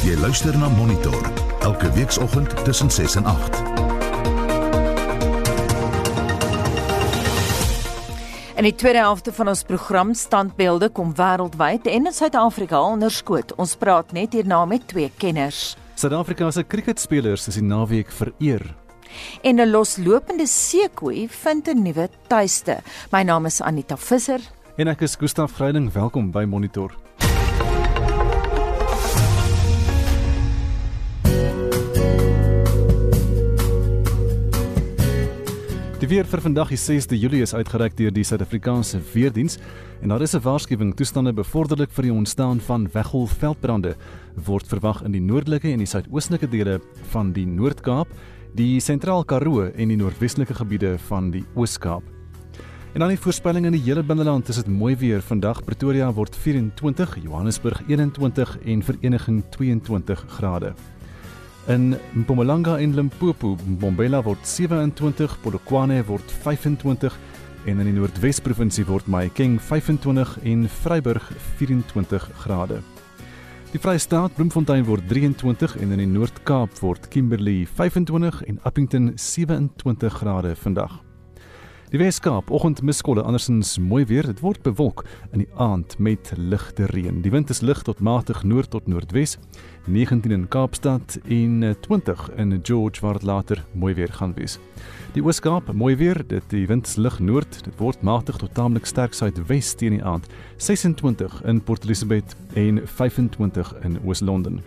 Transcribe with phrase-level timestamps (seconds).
[0.00, 1.26] Jy luister na Monitor
[1.60, 3.58] elke weekoggend tussen 6 en 8.
[8.56, 13.52] In die tweede helfte van ons program Standbeelde kom wêreldwyd en in Suid-Afrika onderskoot.
[13.60, 15.76] Ons praat net hierna met twee kenners.
[16.00, 18.64] Suid-Afrika se cricketspelers is die naweek vereer.
[19.42, 22.80] En 'n loslopende seekoei vind 'n nuwe tuiste.
[23.12, 24.40] My naam is Anita Visser
[24.80, 25.92] en ek is Gustaf Greiling.
[25.92, 27.09] Welkom by Monitor.
[36.00, 39.58] Die weer vir vandag die 6de Julie is uitgereik deur die Suid-Afrikaanse Weerdiens
[40.00, 43.94] en daar is 'n waarskuwing toestande bevorderlik vir die ontstaan van weggolfveldbrande
[44.46, 46.80] word verwag in die noordelike en die suidoostelike dele
[47.12, 48.08] van die Noord-Kaap,
[48.54, 52.02] die Sentraal Karoo en die noordwestelike gebiede van die Oos-Kaap.
[52.94, 55.20] En dan die voorspelling in die hele binneland is dit mooi weer.
[55.20, 60.72] Vandag Pretoria word 24, Johannesburg 21 en Vereniging 22 grade.
[61.70, 67.18] In Mpumalanga en Limpopo, Mbombela word 27, Polokwane word 25
[67.64, 71.28] en in die Noordwes provinsie word Mahikeng 25 en Vryburg
[71.60, 72.80] 24 grade.
[73.70, 80.18] Die Vrystaat, Bloemfontein word 23 en in die Noord-Kaap word Kimberley 25 en Appington 27
[80.24, 80.98] grade vandag.
[81.90, 84.26] Die Weskaap, oggendmiskolle andersins mooi weer.
[84.26, 85.00] Dit word bewolk
[85.34, 87.16] in die aand met ligte reën.
[87.24, 89.38] Die wind is lig tot matig noord tot noordwes.
[89.90, 94.58] 19 in Kaapstad en 20 in George waar dit later mooi weer gaan wees.
[95.12, 96.22] Die Ooskaap, mooi weer.
[96.26, 97.64] Dit die wind lig noord.
[97.64, 100.28] Dit word matig tot taamlik sterk suidwes teen die aand.
[100.56, 104.60] 26 in Port Elizabeth en 25 in Oos-London.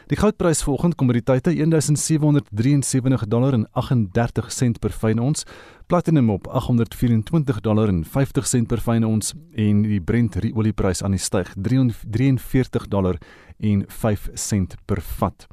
[0.06, 5.44] Die goudprys vanoggend kom by die tyd 1773 dollar en 38 sent per fyn ons.
[5.92, 11.12] Platinum op 824 dollar en 50 sent per fyn ons en die Brent olieprys aan
[11.12, 13.20] die styg 43 dollar
[13.60, 15.44] en 5 sent per vat.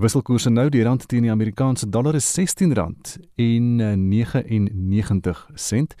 [0.00, 2.72] Wisselkoerse nou die rand teen die Amerikaanse dollar is R16
[3.36, 5.94] en 99 sent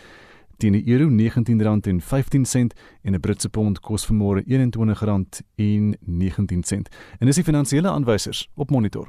[0.56, 2.72] teen die euro R19.15
[3.02, 6.88] en 'n Britse pond kos vanmôre R21.19.
[7.18, 9.08] En dis die finansiële aanwysers op monitor.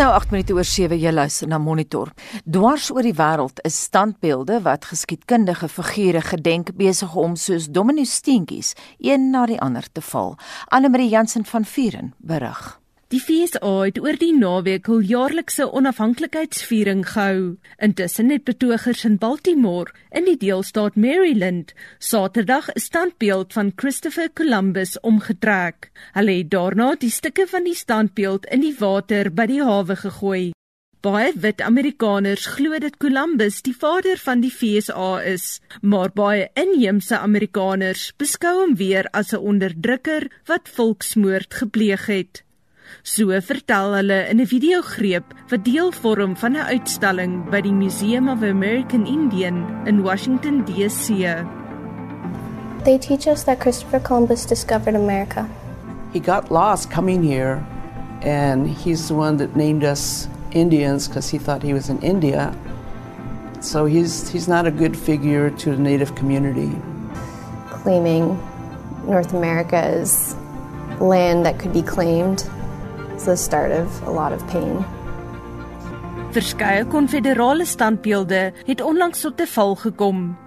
[0.00, 2.08] Nou 8 minute oor 7 jy luister na Monitor.
[2.48, 8.72] Dwars oor die wêreld is standbeelde wat geskiedkundige figure gedenk besig om soos domino steentjies
[8.96, 10.38] een na die ander te val.
[10.72, 12.79] Anne Marie Jansen van Vuren berig.
[13.10, 17.56] Die FSA het oor die naweek hul jaarlikse onafhanklikheidsviering gehou.
[17.82, 25.00] Intussen het betogers in Baltimore in die deelstaat Maryland Saterdag 'n standbeeld van Christopher Columbus
[25.00, 25.90] omgetrek.
[26.12, 30.52] Hulle het daarna die stukke van die standbeeld in die water by die hawe gegooi.
[31.00, 37.18] Baie wit Amerikaners glo dat Columbus die vader van die FSA is, maar baie inheemse
[37.18, 42.44] Amerikaners beskou hom weer as 'n onderdrukker wat volksmoord gepleeg het.
[43.02, 48.28] So vertel hulle in 'n videogreep wat deel vorm van 'n uitstalling by die Museum
[48.28, 51.24] of American Indian in Washington DC.
[52.84, 55.48] They teach us that Christopher Columbus discovered America.
[56.12, 57.62] He got lost coming here
[58.22, 62.52] and he's the one that named us Indians because he thought he was in India.
[63.60, 66.72] So he's he's not a good figure to the native community.
[67.68, 68.38] Claiming
[69.06, 70.34] North America as
[71.00, 72.48] land that could be claimed
[73.20, 74.78] It's the start of a lot of pain.
[76.32, 80.38] Verskeie konfederale standbeelde het onlangs tot 'n val gekom.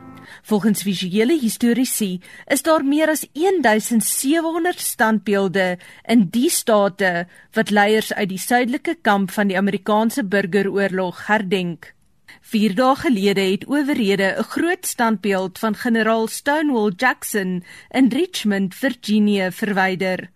[0.41, 8.29] Volgens visuele historiese is daar meer as 1700 standbeelde in die state wat leiers uit
[8.29, 11.93] die suidelike kamp van die Amerikaanse burgeroorlog herdenk.
[12.41, 19.51] 4 dae gelede het owerhede 'n groot standbeeld van generaal Stonewall Jackson in Richmond, Virginia
[19.51, 20.29] verwyder.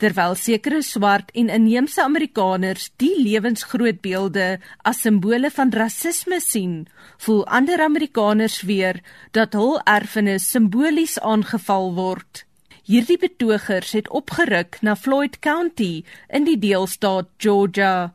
[0.00, 6.86] Terwyl sekere swart en inheemse Amerikaners die lewensgroot beelde as simbole van rasisme sien,
[7.18, 9.02] voel ander Amerikaners weer
[9.36, 12.44] dat hul erfenis simbolies aangeval word.
[12.90, 18.12] Hierdie betogers het opgeruk na Floyd County in die deelstaat Georgia.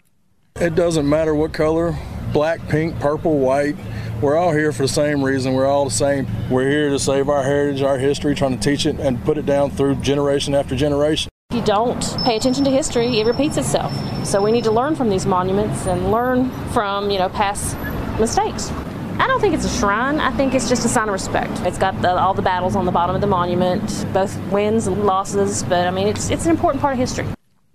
[0.59, 1.93] It doesn't matter what color,
[2.33, 3.77] black, pink, purple, white,
[4.21, 5.53] we're all here for the same reason.
[5.53, 6.27] We're all the same.
[6.49, 9.45] We're here to save our heritage, our history, trying to teach it and put it
[9.45, 11.29] down through generation after generation.
[11.51, 13.93] If you don't pay attention to history, it repeats itself.
[14.25, 17.77] So we need to learn from these monuments and learn from, you know, past
[18.19, 18.71] mistakes.
[19.19, 20.19] I don't think it's a shrine.
[20.19, 21.51] I think it's just a sign of respect.
[21.61, 25.05] It's got the, all the battles on the bottom of the monument, both wins and
[25.05, 27.27] losses, but I mean, it's it's an important part of history.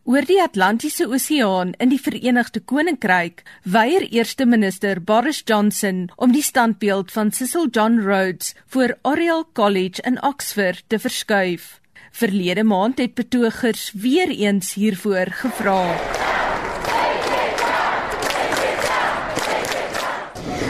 [0.05, 6.43] Oor die Atlantiese Oseaan in die Verenigde Koninkryk weier eerste minister Boris Johnson om die
[6.43, 11.80] standbeeld van Cecil John Rhodes voor Oriel College in Oxford te verskuif.
[12.11, 15.97] Verlede maand het betogers weer eens hiervoor gevra.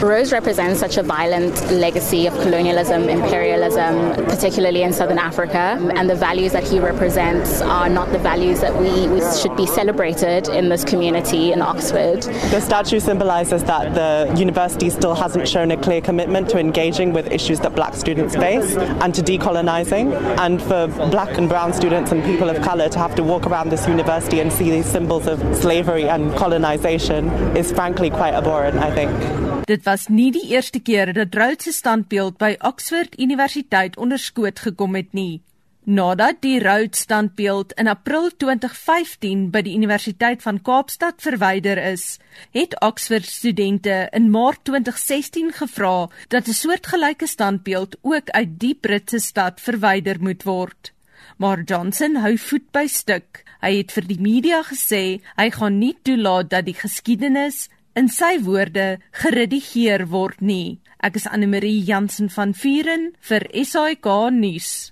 [0.01, 5.77] Rose represents such a violent legacy of colonialism, imperialism, particularly in southern Africa.
[5.95, 9.67] And the values that he represents are not the values that we, we should be
[9.67, 12.23] celebrated in this community in Oxford.
[12.23, 17.31] The statue symbolises that the university still hasn't shown a clear commitment to engaging with
[17.31, 20.13] issues that black students face and to decolonising.
[20.39, 23.69] And for black and brown students and people of colour to have to walk around
[23.69, 28.93] this university and see these symbols of slavery and colonisation is frankly quite abhorrent, I
[28.95, 29.60] think.
[29.71, 34.97] Dit was nie die eerste keer dat Rhodes se standbeeld by Oxford Universiteit onderskoot gekom
[34.99, 35.39] het nie.
[35.87, 42.19] Nadat die Rhodes standbeeld in April 2015 by die Universiteit van Kaapstad verwyder is,
[42.51, 49.19] het Oxford studente in Maart 2016 gevra dat 'n soortgelyke standbeeld ook uit die Britse
[49.19, 50.91] stad verwyder moet word.
[51.37, 53.43] Maar Johnson hou voet by stuk.
[53.61, 58.37] Hy het vir die media gesê hy gaan nie toelaat dat die geskiedenis in sy
[58.45, 60.79] woorde geredigeer word nie.
[61.03, 64.91] Ek is Anne Marie Jansen van Vuren vir SAK nuus.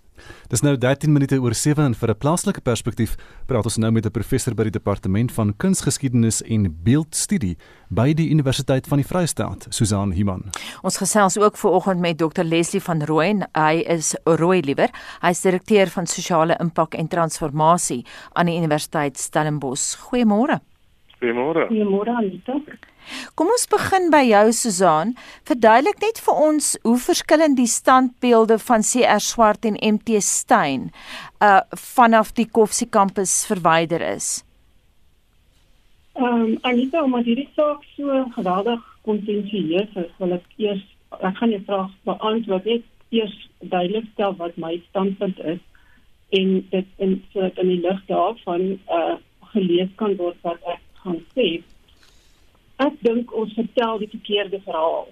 [0.49, 3.15] Dis nou 13 minute oor 7 en vir 'n plaaslike perspektief
[3.47, 7.57] praat ons nou met 'n professor by die departement van kunsgeskiedenis en beeldstudie
[7.89, 10.43] by die Universiteit van die Vrystaat, Susan Himan.
[10.83, 13.47] Ons gesels ook vanoggend met Dr Leslie van Rooyen.
[13.53, 14.89] Hy is Rooi liewer.
[15.21, 19.95] Hy is direkteur van sosiale impak en transformasie aan die Universiteit Stellenbosch.
[19.95, 20.59] Goeiemôre.
[21.21, 21.67] Goeiemôre.
[21.67, 22.53] Goeiemôre Anita.
[23.35, 25.15] Kom ons begin by jou Susan.
[25.47, 30.91] Verduidelik net vir ons hoe verskillend die standbeelde van CR Swart en MT Steyn
[31.39, 31.61] uh
[31.95, 34.43] vanaf die Koffsie kampus verwyder is.
[36.19, 40.83] Ehm um, Anita, omdat hierdie saak so geweldig kontensieus is, wil ek eers
[41.17, 45.61] ek gaan jou vraag beantwoord net eers duidelik stel wat my standpunt is
[46.39, 48.65] en dit in sodat in die lig daarvan
[48.99, 49.15] uh
[49.53, 51.47] gelees kan word wat ek gaan sê.
[52.79, 55.09] Ek dink ons vertel die verkeerde verhaal.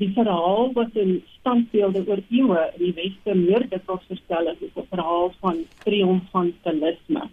[0.00, 4.78] Die verhaal wat in standbeelde oor eeue in die weste meer dikwels vertel is, is
[4.80, 7.26] 'n verhaal van triomfantalisme.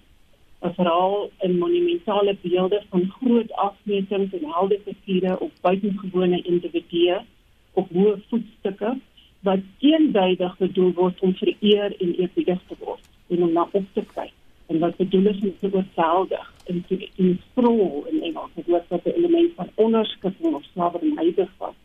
[0.68, 7.20] 'n Verhaal in monumentale beelde van groot afmetings en helde figure op buitengewone individue
[7.74, 8.98] op hoë voetstukke
[9.48, 14.04] wat eenduidig bedoel word om vereer en eerbiedig te word en om na op te
[14.14, 14.37] kyk
[14.68, 16.54] en wat bedoel is te oorweldig.
[16.66, 21.76] En te inspro in Engels dit was wat 'n element van onderskikking of slawerny bevat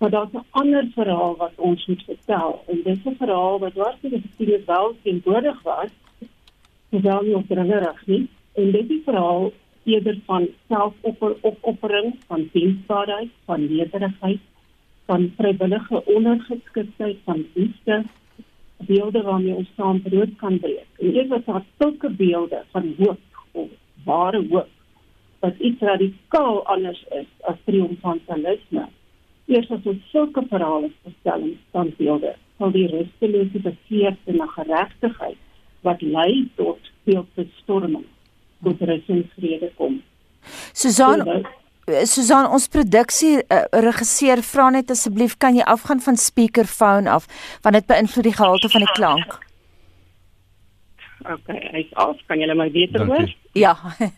[0.00, 2.64] maar daar's 'n ander verhaal wat ons moet vertel.
[2.66, 5.90] En dit is 'n verhaal wat dwars deur die geskiedenis wel teenwoordig was
[6.88, 8.28] hoewel nie opdringerig nie.
[8.52, 9.52] En dit is verhaal
[9.84, 14.40] eerder van selfopoffering van diensbaarheid van nederigheid
[15.04, 18.04] van vrywillige ondergeskiktheid van liefde
[18.86, 20.86] beelde waarmee ons saam brood kan breek.
[20.98, 23.18] En eers wat daar sulke beelde van hoop
[23.52, 23.68] of
[24.04, 24.68] ware hoop
[25.40, 28.88] wat iets radikaal anders is as triomfantalisme.
[29.46, 35.40] Eers as ons sulke verhale verstel en standbeelde van die rustelose begeerte na geregtigheid
[35.86, 38.04] wat lei tot beeldbestorming
[38.62, 40.02] tot resinsvrede kom.
[40.72, 41.24] Susan
[42.04, 47.26] Susan, ons produksie uh, regisseur vra net asseblief kan jy afgaan van speakerphone af
[47.62, 49.38] want dit beïnvloed die gehalte van die klank.
[51.28, 52.16] OK, hy's af.
[52.26, 53.28] Kan jy my beter hoor?
[53.52, 53.74] Ja.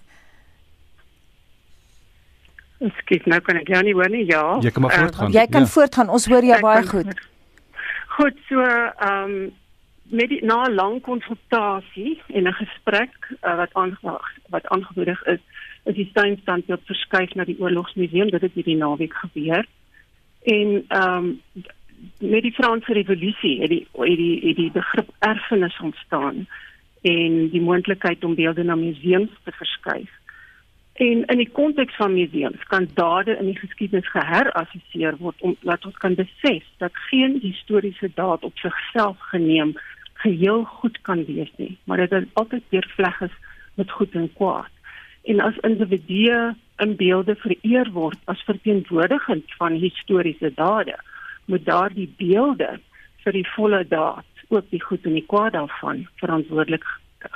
[2.99, 4.25] Skielik nou kan ek jou nie hoor nie.
[4.27, 4.45] Ja.
[4.63, 5.31] Jy kan maar voortgaan.
[5.31, 5.73] Uh, jy kan ja.
[5.75, 6.15] voortgaan.
[6.19, 7.13] Ons hoor jou baie goed.
[8.13, 9.53] Goed, so ehm um,
[10.13, 15.41] met die na 'n lang konsultasie en 'n gesprek uh, wat aangewaag wat aangemoedig is,
[15.85, 18.31] is die steenstandbeeld verskuif na die oorlogsmuseum.
[18.31, 19.67] Dit het hierdie naweek gebeur.
[20.43, 21.41] En ehm um,
[22.19, 26.47] met die Franse revolusie het die het die het die begrip erfenis ontstaan
[27.03, 30.11] en die moontlikheid om beelde na museums te verskuif.
[30.93, 35.87] En in die konteks van museums kan dade in die geskiedenis geherassesseer word om laat
[35.87, 39.73] ons kan besef dat geen historiese daad op sigself geneem
[40.13, 43.37] geheel goed kan wees nie, maar dit is altyd deurvleg is
[43.75, 44.71] met goed en kwaad.
[45.23, 50.97] En as individue in beelde vereer word as verteenwoordigend van historiese dade,
[51.47, 52.79] moet daardie beelde
[53.23, 56.87] vir die volle daad, ook die goed en die kwaad daarvan verantwoordelik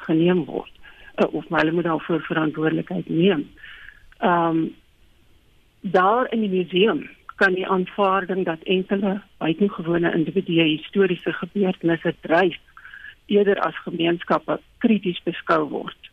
[0.06, 0.72] geneem word
[1.16, 3.46] uh, of hulle moet daarvoor verantwoordelikheid neem.
[4.18, 4.74] Ehm um,
[5.80, 7.04] daar in die museum
[7.36, 12.56] kan die aanvaarding dat enkele buitengewone individue historiese gebeurtenisse dryf
[13.26, 16.10] eerder as gemeenskappe krities beskou word.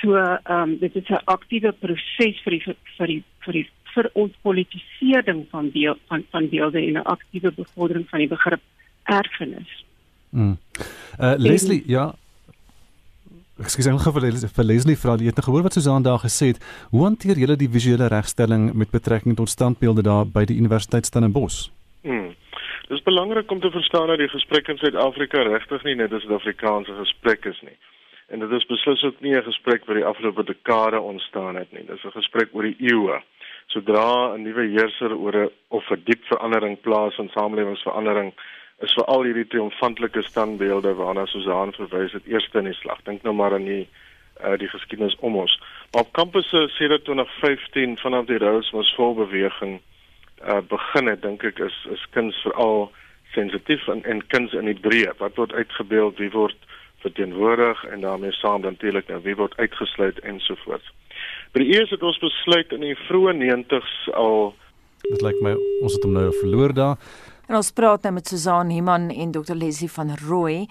[0.00, 2.62] So ehm um, dit is 'n aktiewe proses vir die
[2.96, 7.52] vir die vir die vir ons politisering van deel van van beelde en 'n aktiewe
[7.52, 8.60] bevordering van die begrip
[9.04, 9.84] erfenis.
[10.30, 10.58] Mm.
[11.20, 12.14] Uh Leslie, en, ja.
[13.58, 16.22] Ek sê gou vir Leslie, vir Leslie vra jy het nou gehoor wat Susan daar
[16.22, 16.60] gesê het.
[16.90, 21.70] Hoe hanteer julle die visuele regstelling met betrekking tot standbeelde daar by die Universiteit Stellenbosch?
[22.02, 22.34] Mm.
[22.88, 26.20] Dit is belangrik om te verstaan dat die gesprek in Suid-Afrika regtig nie net 'n
[26.20, 27.76] Suid-Afrikaanse gesprek is nie.
[28.28, 31.84] En dit is beslis ook nie 'n gesprek wat die afgelope dekade ontstaan het nie.
[31.84, 33.22] Dit is 'n gesprek oor die eeue.
[33.66, 38.32] Sodra 'n nuwe heerser oor 'n of 'n diep verandering plaas in samelewingsverandering,
[38.78, 43.02] is veral hierdie triomfantelike standbeelde waarna Susan verwys het eerste in die slag.
[43.02, 43.88] Dink nou maar aan die
[44.44, 45.62] uh, die geskiedenis om ons.
[45.92, 49.80] Maar op kampusse sedert 2015 vanaf die Rose Mos volbeweging
[50.44, 52.92] uh, begin het, dink ek is is kuns veral
[53.34, 55.16] sensitief en en kuns in die breë.
[55.18, 56.56] Wat word uitgebeeld, wie word
[57.04, 60.92] verteenwoordig en daarmee saam natuurlik nou wie word uitgesluit ensovoorts.
[61.52, 64.54] By die eers het ons besluit in die vroeë 90s al
[65.08, 66.96] dit lyk my ons het hom nou verloor daar.
[67.48, 70.66] En ons praat nou met Susan Himan en Dr Leslie van Rooi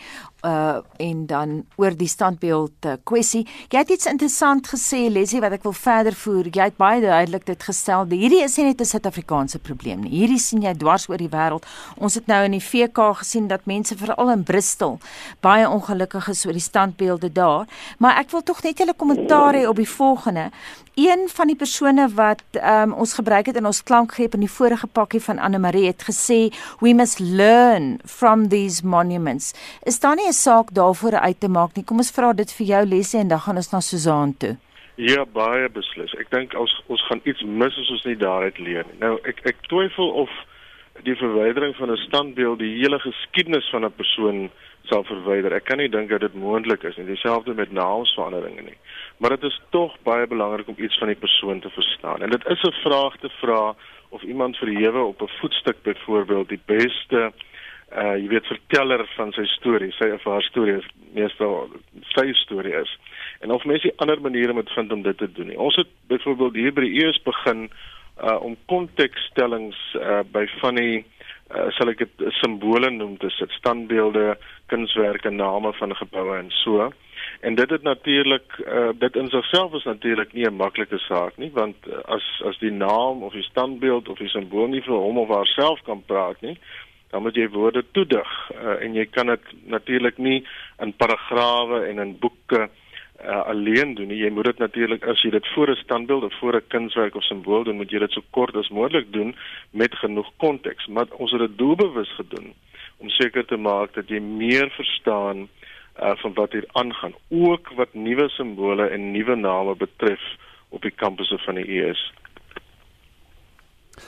[0.48, 3.44] uh en dan oor die standbeeld uh, kwessie.
[3.70, 6.50] Jy het iets interessant gesê Leslie wat ek wil verder voer.
[6.50, 8.08] Jy het baie duidelik dit gestel.
[8.10, 10.14] Hierdie is nie net 'n Suid-Afrikaanse probleem nie.
[10.16, 11.68] Hierdie sien jy dwars oor die wêreld.
[11.98, 15.00] Ons het nou in die VK gesien dat mense veral in Bristol
[15.42, 17.68] baie ongelukkig is oor die standbeelde daar,
[18.00, 20.52] maar ek wil tog net julle kommentaar hê op die volgende
[20.98, 24.88] een van die persone wat um, ons gebruik het in ons klankgreep in die vorige
[24.88, 26.40] pakkie van Anne Marie het gesê
[26.82, 29.54] we must learn from these monuments.
[29.84, 31.84] Is daar nie 'n saak daarvoor uit te maak nie?
[31.84, 34.56] Kom ons vra dit vir jou Lesie en dan gaan ons na Susan toe.
[34.98, 36.14] Ja, baie beslis.
[36.18, 39.00] Ek dink ons ons gaan iets mis as ons nie daaruit leer nie.
[39.04, 40.32] Nou ek ek twyfel of
[41.06, 44.50] die verwydering van 'n standbeeld die hele geskiedenis van 'n persoon
[44.90, 45.54] sal verwyder.
[45.54, 47.06] Ek kan nie dink dat dit moontlik is nie.
[47.06, 48.78] Dieselfde met naamsveranderinge nie.
[49.18, 52.22] Maar dit is tog baie belangrik om iets van die persoon te verstaan.
[52.22, 53.76] En dit is 'n vraag te vra
[54.10, 57.32] of iemand verhewe op 'n voetstuk byvoorbeeld die beste
[57.96, 61.70] uh jy weet verteller van sy storie, sy of haar storie is meestal
[62.16, 62.92] sy storie is.
[63.40, 65.60] En of mense ander maniere moet vind om dit te doen nie.
[65.60, 67.70] Ons het byvoorbeeld hier by die eers begin
[68.18, 71.06] uh om kontekstellings uh by van die
[71.56, 74.36] uh, sal ek dit simbole noem sit standbeelde
[74.72, 76.90] kunswerke name van geboue en so
[77.46, 81.52] en dit het natuurlik uh, dit in sigself is natuurlik nie 'n maklike saak nie
[81.54, 85.18] want uh, as as die naam of die standbeeld of die simbool nie vir hom
[85.18, 86.58] of haarself kan praat nie
[87.12, 90.44] dan moet jy woorde toedig uh, en jy kan dit natuurlik nie
[90.84, 94.20] in paragrawe en in boeke uh, alleen doen nie.
[94.22, 97.24] Jy moet dit natuurlik as jy dit voor 'n standbeeld of voor 'n kunswerk of
[97.24, 99.36] simbool doen, moet jy dit so kort as moontlik doen
[99.72, 100.88] met genoeg konteks.
[100.88, 102.54] Maar ons het dit doelbewus gedoen
[102.98, 105.48] om seker te maak dat jy meer verstaan
[106.02, 110.22] uh, van wat hier aangaan, ook wat nuwe simbole en nuwe name betref
[110.70, 112.14] op die kampusse van die ES.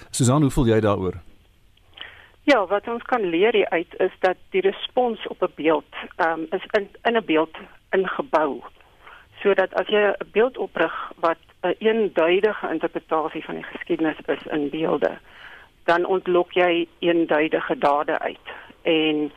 [0.09, 1.28] Susan, hoe voel jy daaroor?
[2.49, 6.65] Ja, wat ons kan leer uit is dat die respons op 'n beeld um, is
[6.77, 7.57] in in 'n beeld
[7.89, 8.61] ingebou
[9.41, 14.69] sodat as jy 'n beeld oprig wat 'n eenduidige interpretasie van die geskiedenis is in
[14.69, 15.17] beelde,
[15.83, 18.47] dan ontlok jy eenduidige dade uit.
[18.81, 19.31] En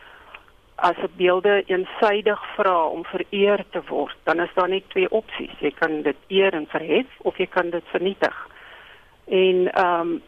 [0.75, 5.59] as 'n beelde eensydig vra om vereer te word, dan is daar net twee opsies.
[5.59, 8.49] Jy kan dit eer en verhef of jy kan dit vernietig.
[9.27, 10.23] En ehm um,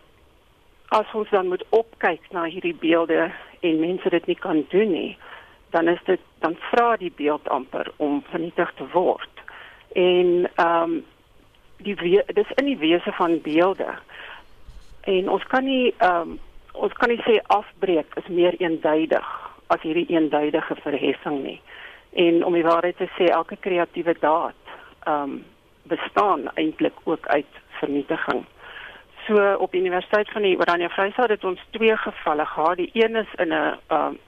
[0.89, 5.17] as ons dan moet opkyk na hierdie beelde en mense dit nie kan doen nie,
[5.71, 9.35] dan is dit dan vra die beeld amper om vernietig te word
[9.95, 11.05] en ehm um,
[11.85, 13.95] die dis in die wese van beelde.
[15.01, 16.39] En ons kan nie ehm um,
[16.73, 19.27] ons kan nie sê afbreek is meer eenduidig
[19.67, 21.61] as hierdie eenduidige verheffing nie.
[22.13, 24.75] En om die waarheid te sê, elke kreatiewe daad
[25.07, 25.45] ehm um,
[25.85, 28.45] bestaan eintlik ook uit vernietiging.
[29.27, 32.77] So op Universiteit van die Oranje Vrystaat het ons twee gevalle gehad.
[32.77, 34.19] Die een is in 'n um,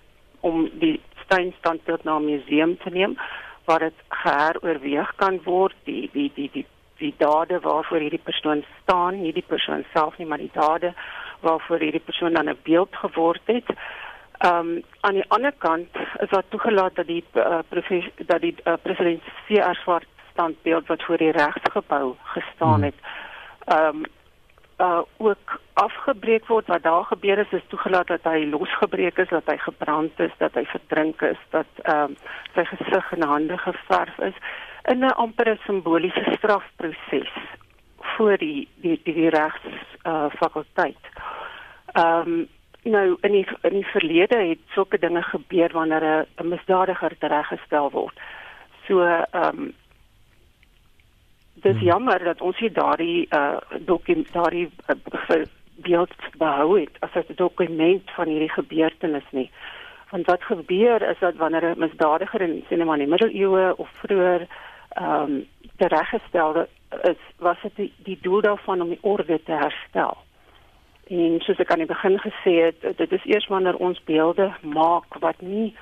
[0.41, 3.19] om die steenstandbeeld na 'n museum te neem
[3.65, 9.21] waar dit geheroorweeg kan word die die die die die dade waarvoor hierdie persoon staan,
[9.21, 10.95] nie die persoon self nie, maar die dade
[11.41, 13.69] waarvoor hierdie persoon dan 'n beeld geword het.
[14.39, 15.89] Ehm um, aan die ander kant
[16.19, 17.59] is daar toegelaat dat die uh,
[18.27, 19.75] dat die uh, president C.R.
[19.75, 22.95] Swart standbeeld wat voor die regsgebou gestaan het,
[23.65, 24.05] ehm um,
[24.79, 29.47] uh ook afgebreek word wat daar gebeur is is toegelaat dat hy losgebreek is dat
[29.47, 32.17] hy gebrand is dat hy verdrink is dat ehm um,
[32.55, 34.37] sy gesig en hande geverf is
[34.93, 37.33] in 'n ampere simboliese strafproses
[38.17, 39.65] voor die die die, die regs
[40.05, 41.03] uh fakulteit.
[41.93, 42.49] Ehm um,
[42.83, 48.21] nou in die in die verlede het sulke dinge gebeur wanneer 'n misdadiger tereggestel word.
[48.87, 49.75] So ehm um,
[51.63, 51.87] dis hmm.
[51.87, 55.43] jammer dat ons hier daardie uh dokument daardie uh,
[55.77, 59.51] beeld behou het as 'n dokument van hierdie gebeurtenis nie.
[60.11, 64.47] Want wat gebeur is dat wanneer 'n misdadiger in sinema in die middeleeue of vroeër
[64.89, 65.47] ehm um,
[65.77, 66.67] tereggestel
[67.03, 70.17] is, was dit die, die doel daarvan om die orde te herstel.
[71.07, 75.19] En soos ek aan die begin gesê het, dit is eers wanneer ons beelde maak
[75.21, 75.75] wat nie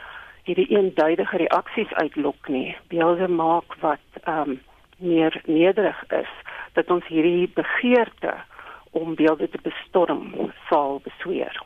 [0.44, 2.76] hierdie eenduidige reaksies uitlok nie.
[2.88, 4.60] Beelde maak wat ehm um,
[5.04, 6.32] meer nederig is
[6.74, 8.34] dat ons hierdie begeerte
[8.94, 11.56] om beelde te bestorm sal besweer.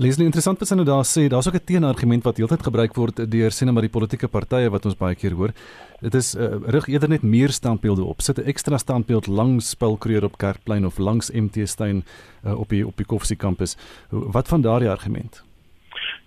[0.00, 3.16] Leslie interessant wat sy nou daar sê, daar's ook 'n teenargument wat heeltyd gebruik word
[3.30, 5.52] deur sê net maar die politieke partye wat ons baie keer hoor.
[6.00, 8.20] Dit is uh, rig eerder net meer standbeelde op.
[8.20, 12.04] Sit 'n ekstra standbeeld langs Spilkreer op Kerkplein of langs MT Steyn
[12.44, 13.76] uh, op die op die Koffsie kampus.
[14.10, 15.44] Wat van daardie argument?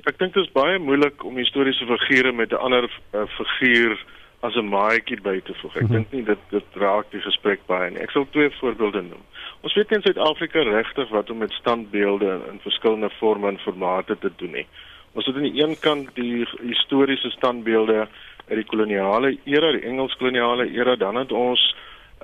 [0.04, 3.98] Ek dink dit is baie moeilik om historiese figure met 'n ander uh, figuur
[4.44, 5.76] as 'n maatjie by te voeg.
[5.76, 5.96] Ek mm -hmm.
[5.96, 8.00] dink nie dit dit raak die gesprek baie nie.
[8.00, 9.24] Ek sal twee voorbeelde noem.
[9.62, 14.18] Ons weet in Suid-Afrika regtig wat om met standbeelde in, in verskillende forme en formate
[14.18, 14.68] te doen nie.
[15.14, 18.08] Ons het aan die een kant die historiese standbeelde
[18.48, 21.76] uit die koloniale era, die Engels koloniale era, dan het ons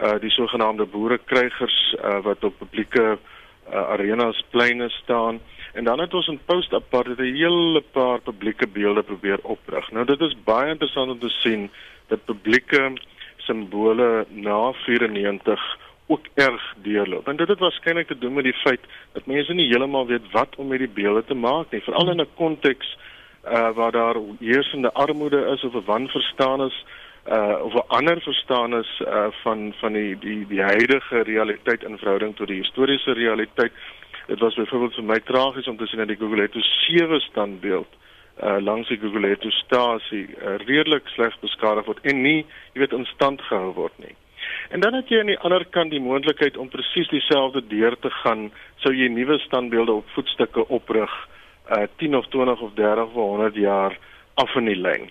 [0.02, 5.40] uh die sogenaamde boerekrygers uh wat op publieke uh, arenas pleine staan
[5.74, 9.92] en dan het ons in post-apartheid 'n hele paar publieke beelde probeer oprig.
[9.92, 11.70] Nou dit is baie interessant om te sien
[12.10, 12.94] dat publieke
[13.38, 17.28] simbole na 94 ook erg deurloop.
[17.28, 18.80] En dit het waarskynlik te doen met die feit
[19.12, 22.22] dat mense nie heeltemal weet wat om met die beelde te maak nie, veral in
[22.22, 22.98] 'n konteks
[23.46, 26.86] uh waar daar heersende armoede is of 'n wanverstaan is
[27.28, 31.98] uh of 'n ander verstaan is uh van van die die die huidige realiteit in
[31.98, 33.72] verhouding tot die historiese realiteit.
[34.28, 37.20] Dit was byvoorbeeld vir my tragies om te sien dat die Google het 'n sewe
[37.20, 38.09] standbeeld uh
[38.42, 43.42] langs die Guguletu stasie uh, redelik sleg beskadig word en nie, jy weet, in stand
[43.42, 44.16] gehou word nie.
[44.70, 48.12] En dan het jy aan die ander kant die moontlikheid om presies dieselfde deur te
[48.22, 48.50] gaan,
[48.84, 51.14] sou jy nuwe standbeelde op voetstukke oprig
[51.70, 53.98] uh 10 of 20 of 30 of 100 jaar
[54.34, 55.10] af in die lyn.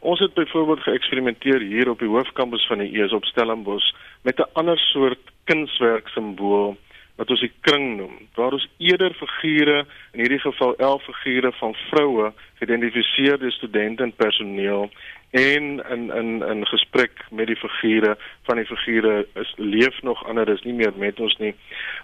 [0.00, 4.50] Ons het byvoorbeeld geëksperimenteer hier op die hoofkampus van die ES op Stellenbosch met 'n
[4.52, 6.76] ander soort kunswerk simbool
[7.20, 8.16] wat ons die kring noem.
[8.38, 9.82] Waar ons eerder figure,
[10.14, 12.30] in hierdie geval 11 figure van vroue
[12.60, 14.88] geïdentifiseer deur studente en personeel
[15.36, 18.16] en in in in gesprek met die figure
[18.48, 21.52] van die figure is leef nog ander is nie meer met ons nie.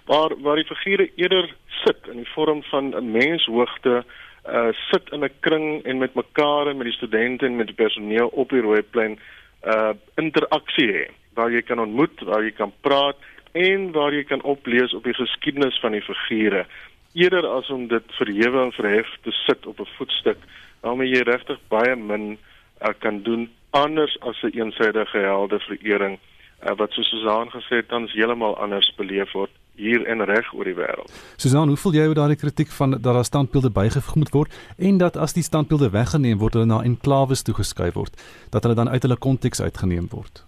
[0.05, 1.49] Waar waar die figure eerder
[1.83, 4.03] sit in die vorm van 'n menshoogte
[4.47, 7.75] uh sit in 'n kring en met mekaar en met die studente en met die
[7.75, 9.19] personeel op die rooi plein
[9.65, 13.17] uh interaksie hê waar jy kan ontmoet, waar jy kan praat
[13.65, 16.65] en waar jy kan oplees op die geskiedenis van die figure
[17.13, 20.37] eerder as om dit verhewe en verhef te sit op 'n voetstuk
[20.81, 22.37] waarmee jy regtig baie min
[22.81, 27.87] uh, kan doen anders as 'n eensydige helde verering uh, wat soos Susan gesê het
[27.87, 31.11] tans heeltemal anders beleef word hier en reg oor die wêreld.
[31.37, 34.97] Susan, hoe voel jy oor daardie kritiek van dat daar standbeelde bygevoeg moet word en
[34.97, 38.13] dat as die standbeelde weggeneem word hulle na enklawes toegeskuif word,
[38.49, 40.43] dat hulle dan uit hulle konteks uitgeneem word?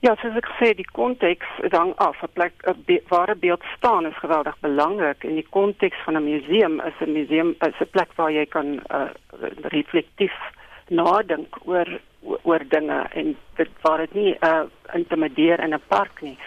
[0.00, 2.22] Ja, soos ek sê, die konteks hang af.
[2.24, 6.24] 'n Plek 'n be ware beeld staan is geweldig belangrik en die konteks van 'n
[6.24, 9.10] museum is 'n museum is 'n plek waar jy kan uh,
[9.76, 10.32] reflektief
[10.88, 11.88] nadink oor
[12.42, 16.38] oor dinge en dit waar dit nie uh, intimideer in 'n park nie.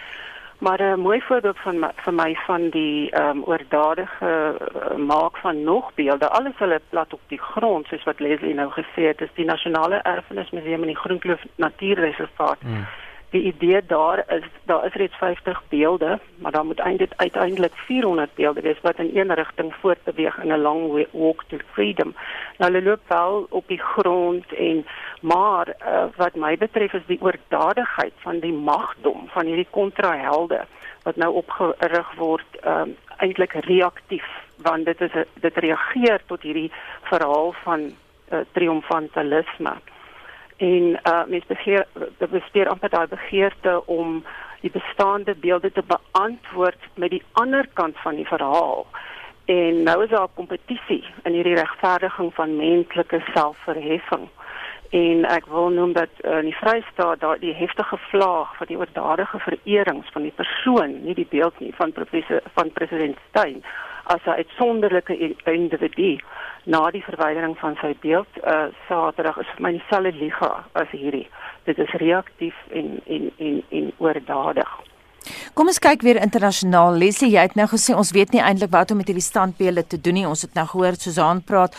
[0.58, 5.36] Maar 'n mooi voorbeeld van my, vir my van die ehm um, oordadige uh, maak
[5.36, 9.20] van nog beelde, alles hulle plat op die grond soos wat Leslie nou gesê het,
[9.20, 12.58] is die Nasionale Erfenismuseum in die Groenkloof Natuurreservaat.
[12.60, 12.86] Hmm
[13.34, 18.34] die idee daar is daar is reeds 50 beelde, maar daar moet eintlik uiteindelik 400
[18.34, 22.14] beelde wees wat in een rigting voortbeweeg in 'n long walk to freedom.
[22.58, 24.86] Nou hulle loop wel op die grond en
[25.20, 30.60] maar uh, wat my betref is die oordadigheid van die magdom van hierdie kontrahelde
[31.02, 37.54] wat nou opgerig word um, eintlik reaktief want dit is dit reageer tot hierdie verhaal
[37.64, 39.74] van uh, triomfantalisme
[40.56, 41.86] En uh mens begeer
[42.18, 44.24] dit besteer amper daai begeerte om
[44.60, 48.86] die bestaande beelde te beantwoord met die ander kant van die verhaal.
[49.44, 54.28] En nou is daar 'n kompetisie in hierdie regverdiging van menslike selfverheffing.
[54.90, 58.78] En ek wil noem dat uh, in die Vrystaat daar die heftige vlaag van die
[58.78, 63.64] oordadige vererings van die persoon, nie die beeld nie van professor van president Steyn
[64.06, 66.18] as 'n uitsonderlike individu
[66.64, 71.28] na die verwydering van sy beeld uh Saterdag is vir my dieselfde liga as hierdie.
[71.64, 74.80] Dit is reaktief en en en en oordadig.
[75.54, 76.96] Kom ons kyk weer internasionaal.
[77.00, 79.98] Leslie, jy het nou gesê ons weet nie eintlik wat om met hierdie standbeelde te
[80.00, 80.26] doen nie.
[80.28, 81.76] Ons het nou gehoor Susan praat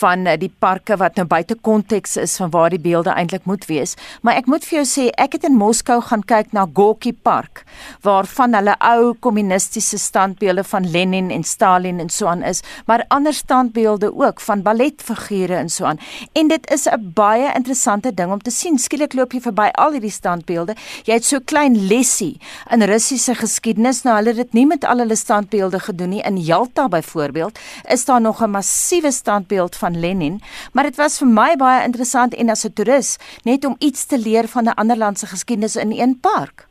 [0.00, 3.64] van eh, die parke wat nou buite konteks is van waar die beelde eintlik moet
[3.70, 3.94] wees.
[4.22, 7.64] Maar ek moet vir jou sê, ek het in Moskou gaan kyk na Gorky Park
[8.04, 13.34] waarvan hulle ou kommunistiese standbeelde van Lenin en Stalin en so aan is, maar ander
[13.34, 16.00] standbeelde ook van balletfigure en so aan.
[16.38, 18.78] En dit is 'n baie interessante ding om te sien.
[18.78, 20.74] Skielik loop jy verby al hierdie standbeelde.
[21.04, 24.02] Jy het so klein lesie in Russiese geskiedenis.
[24.02, 26.22] Nou hulle het dit nie met al hulle standbeelde gedoen nie.
[26.22, 30.40] In Jalta byvoorbeeld is daar nog 'n massiewe standbeeld van Lenin,
[30.72, 34.18] maar dit was vir my baie interessant en as 'n toerist net om iets te
[34.18, 36.66] leer van 'n ander land se geskiedenis in een park.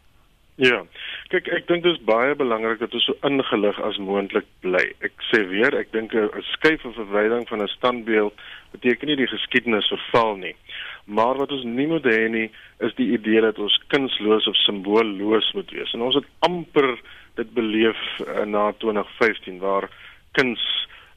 [0.56, 0.84] Ja.
[1.32, 4.82] Kyk, ek dink dit is baie belangrik dat ons so ingelig as moontlik bly.
[5.08, 8.36] Ek sê weer, ek dink 'n skuif of verwydering van 'n standbeeld
[8.76, 10.56] beteken nie die geskiedenis verval nie.
[11.06, 15.54] Maar wat ons nie moet hê nie, is die idee dat ons kunsloos of simboolloos
[15.54, 15.94] moet wees.
[15.94, 17.00] En ons het amper
[17.36, 19.88] dit beleef uh, na 2015 waar
[20.32, 20.60] kuns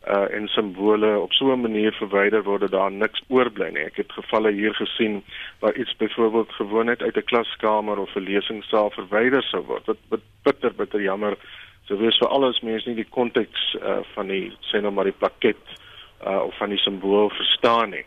[0.08, 3.84] uh, en simbole op so 'n manier verwyder word dat daar niks oorbly nie.
[3.84, 5.24] Ek het gevalle hier gesien
[5.58, 9.86] waar iets byvoorbeeld gewoon net uit 'n klaskamer of 'n lesingsaal verwyder sou word.
[10.08, 11.36] Wat bitter bitter jammer.
[11.84, 15.18] So wees vir alles mense nie die konteks uh, van die sê nou maar die
[15.18, 15.64] plaket
[16.26, 18.04] uh, of van die simbool verstaan nie.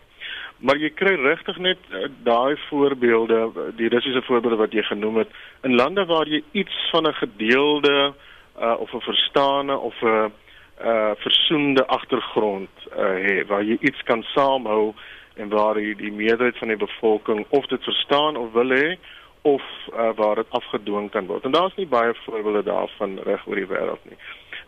[0.57, 5.29] Maar jy kry regtig net uh, daai voorbeelde, die Russiese voorbeelde wat jy genoem het,
[5.62, 8.13] in lande waar jy iets van 'n gedeelde
[8.62, 10.25] uh, of 'n verstaane of 'n uh
[11.17, 14.93] versoende agtergrond uh het waar jy iets kan saamhou
[15.35, 18.97] en waar die, die meerderheid van die bevolking of dit verstaan of wil hê
[19.41, 19.63] of
[19.93, 21.43] uh waar dit afgedwing kan word.
[21.43, 24.17] En daar's nie baie voorbeelde daarvan reg oor die wêreld nie.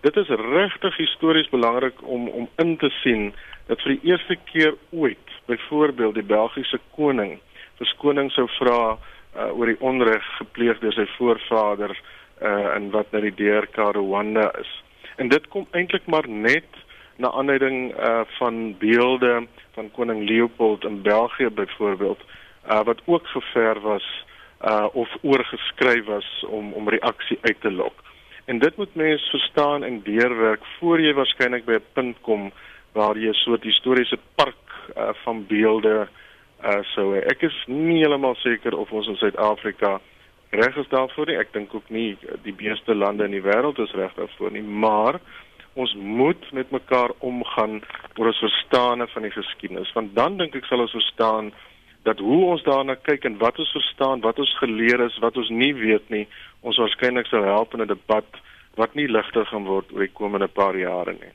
[0.02, 3.34] Dit is regtig histories belangrik om om in te sien
[3.67, 7.39] dat vir die eerste keer ooit byvoorbeeld die Belgiese koning
[7.78, 13.22] verskoning sou vra uh, oor die onreg gepleeg deur sy voorvader uh, in wat nou
[13.28, 14.72] die DRK Rwanda is.
[15.20, 16.68] En dit kom eintlik maar net
[17.20, 22.22] na aanleiding uh, van beelde van koning Leopold in België byvoorbeeld
[22.70, 24.06] uh, wat ook gever was
[24.62, 27.94] uh, of oorgeskryf was om om reaksie uit te lok.
[28.46, 32.52] En dit moet mense verstaan en deurwerk voor jy waarskynlik by 'n punt kom
[32.92, 34.64] waar jy 'n soort historiese park
[34.98, 36.08] uh, van beelde
[36.64, 40.00] uh so ek is nie heeltemal seker of ons in Suid-Afrika
[40.50, 41.38] reg is daarvoor nie.
[41.38, 45.20] Ek dink ook nie die beste lande in die wêreld is reg daarvoor nie, maar
[45.80, 47.80] ons moet met mekaar omgaan
[48.18, 49.92] oor ons verstande van die geskiedenis.
[49.96, 51.52] Want dan dink ek sal ons verstaan
[52.08, 55.50] dat hoe ons daarna kyk en wat ons verstaan, wat ons geleer is, wat ons
[55.50, 56.26] nie weet nie,
[56.62, 58.42] ons waarskynlik sal help in 'n debat
[58.76, 61.34] wat nie ligter gaan word oor die komende paar jare nie.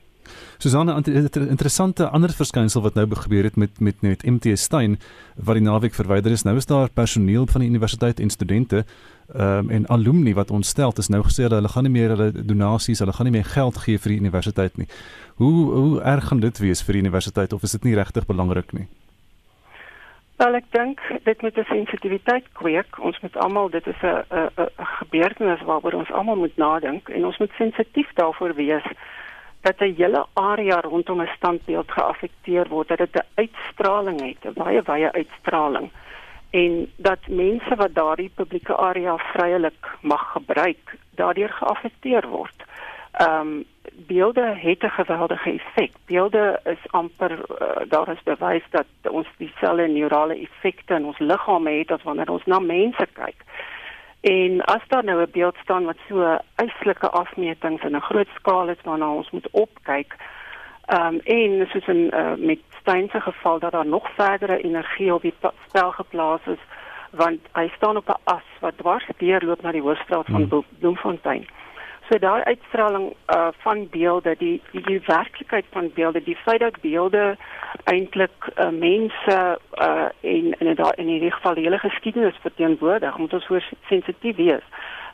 [0.57, 4.99] Susanne, 'n interessante ander verskynsel wat nou gebeur het met met met MT Stein
[5.35, 6.43] wat die naweek verwyder is.
[6.43, 8.85] Nou is daar personeel van die universiteit en studente
[9.35, 10.97] um, en alumni wat ontstel het.
[10.97, 13.77] Is nou gesê dat hulle gaan nie meer hulle donasies, hulle gaan nie meer geld
[13.77, 14.87] gee vir die universiteit nie.
[15.35, 18.73] Hoe hoe erg gaan dit wees vir die universiteit of is dit nie regtig belangrik
[18.73, 18.87] nie?
[20.35, 22.99] Wel ek dink dit moet 'n sensitiwiteit kweek.
[22.99, 27.37] Ons moet almal dit is 'n 'n gebeurtenis waaroor ons almal moet nadink en ons
[27.37, 28.83] moet sensitief daarvoor wees
[29.67, 34.53] dat 'n hele area rondom 'n standbeeld geaffekteer word, dat dit 'n uitstraling het, 'n
[34.63, 35.89] baie baie uitstraling
[36.55, 42.63] en dat mense wat daardie publieke area vryelik mag gebruik, daardeur geaffekteer word.
[43.11, 43.63] Ehm um,
[44.07, 45.91] beelde het 'n geweldige effek.
[46.05, 51.71] Beelde is amper uh, daar is bewys dat ons dieselfde neurale effekte in ons liggame
[51.71, 53.39] het as wanneer ons na mense kyk.
[54.25, 58.69] En as daar nou 'n beeld staan wat so uitslike afmetings in 'n groot skaal
[58.69, 60.15] is waarna ons moet opkyk,
[60.85, 65.13] ehm um, en soos in uh, met Steyn se geval dat daar nog verdere energie
[65.13, 65.33] op die
[65.67, 66.63] spel geplaas is
[67.09, 70.63] want hy staan op 'n as wat dwars deurloop na die hoofstraat van hmm.
[72.09, 76.81] So daai uitstraling uh, van beelde, die, die die werklikheid van beelde, die feit dat
[76.81, 77.37] beelde
[77.83, 79.37] eintlik uh, mense
[79.81, 84.35] uh, en in in in hierdie geval die hele geskiedenis verteenwoordig, moet ons voor sensitief
[84.35, 84.67] wees.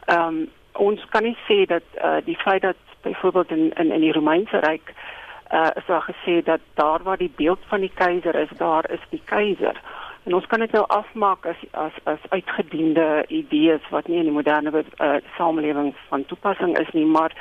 [0.06, 4.02] Ehm um, ons kan nie sê dat uh, die feit dat byvoorbeeld in in in
[4.02, 4.94] die Romeinse ryk
[5.52, 9.04] uh is daar gesê dat daar waar die beeld van die keiser is, daar is
[9.10, 9.82] die keiser.
[10.24, 14.36] En ons kan dit nou afmaak as as as uitgediende idees wat nie in die
[14.36, 17.34] moderne uh, samelewing van toepassing is nie, maar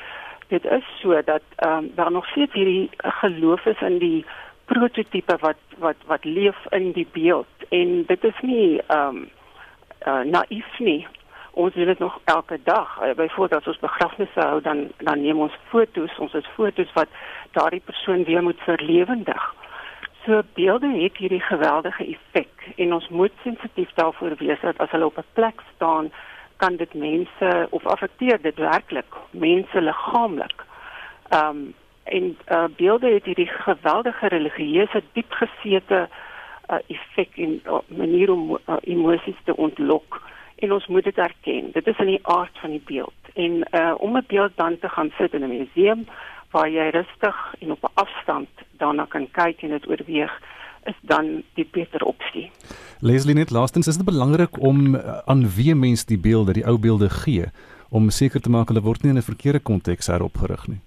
[0.49, 4.25] dit is so dat ehm um, daar nog steeds hierdie geloof is in die
[4.64, 7.69] prototipe wat wat wat leef in die beeld.
[7.69, 9.29] En dit is nie ehm um,
[10.07, 11.07] uh, naïef nie.
[11.51, 12.99] Ons doen dit nog elke dag.
[13.03, 16.19] Uh, byvoorbeeld as ons begrafnisse hou dan dan neem ons fotos.
[16.19, 17.09] Ons het fotos wat
[17.51, 19.55] daardie persoon weer moet verlewendig
[20.24, 25.06] so beelde het hierdie geweldige effek en ons moet sensitief daarvoor wees dat as hulle
[25.06, 26.12] op 'n plek staan
[26.56, 30.64] kan dit mense of affekteer dit werklik mense liggaamlik.
[31.28, 36.09] Ehm um, en uh, beelde het hierdie geweldige religieuse diepgesete
[36.70, 40.22] uh, effek in uh, manier om uh, emosies te ontlok.
[40.56, 41.70] En ons moet dit erken.
[41.72, 43.30] Dit is in die aard van die beeld.
[43.35, 46.06] En uh, om 'n beeld dan te gaan sit in 'n museum
[46.50, 50.32] waar jy rustig en op 'n afstand daarna kan kyk en dit oorweeg
[50.84, 52.50] is dan die beter opsie.
[53.00, 57.10] Leslie net laastens is dit belangrik om aan wie mens die beelde, die ou beelde
[57.10, 57.46] gee
[57.90, 60.80] om seker te maak hulle word nie in 'n verkeerde konteks heropgerig nie.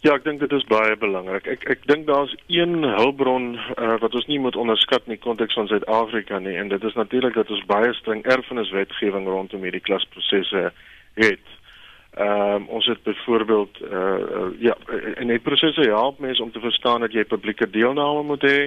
[0.00, 1.46] Ja, ek dink dit is baie belangrik.
[1.46, 5.54] Ek ek dink daar's een hulpbron uh, wat ons nie moet onderskat in die konteks
[5.54, 10.72] van Suid-Afrika nie en dit is natuurlik dat ons baie streng erfeniswetgewing rondom hierdie klasprosesse
[11.20, 11.46] het.
[12.20, 13.98] Ehm um, ons het byvoorbeeld uh,
[14.38, 14.76] uh ja,
[15.14, 18.58] en die prosesse help mense om te verstaan dat jy publieke deelname moet hê,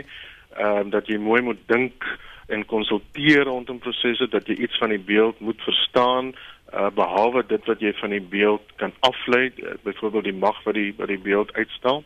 [0.57, 2.07] ehm um, dat jy mooi moet dink
[2.47, 6.33] en konsulteer rondom prosesse dat jy iets van die beeld moet verstaan
[6.73, 10.73] uh, behalwe dit wat jy van die beeld kan aflei, uh, byvoorbeeld die mag wat
[10.73, 12.03] die wat die beeld uitstal,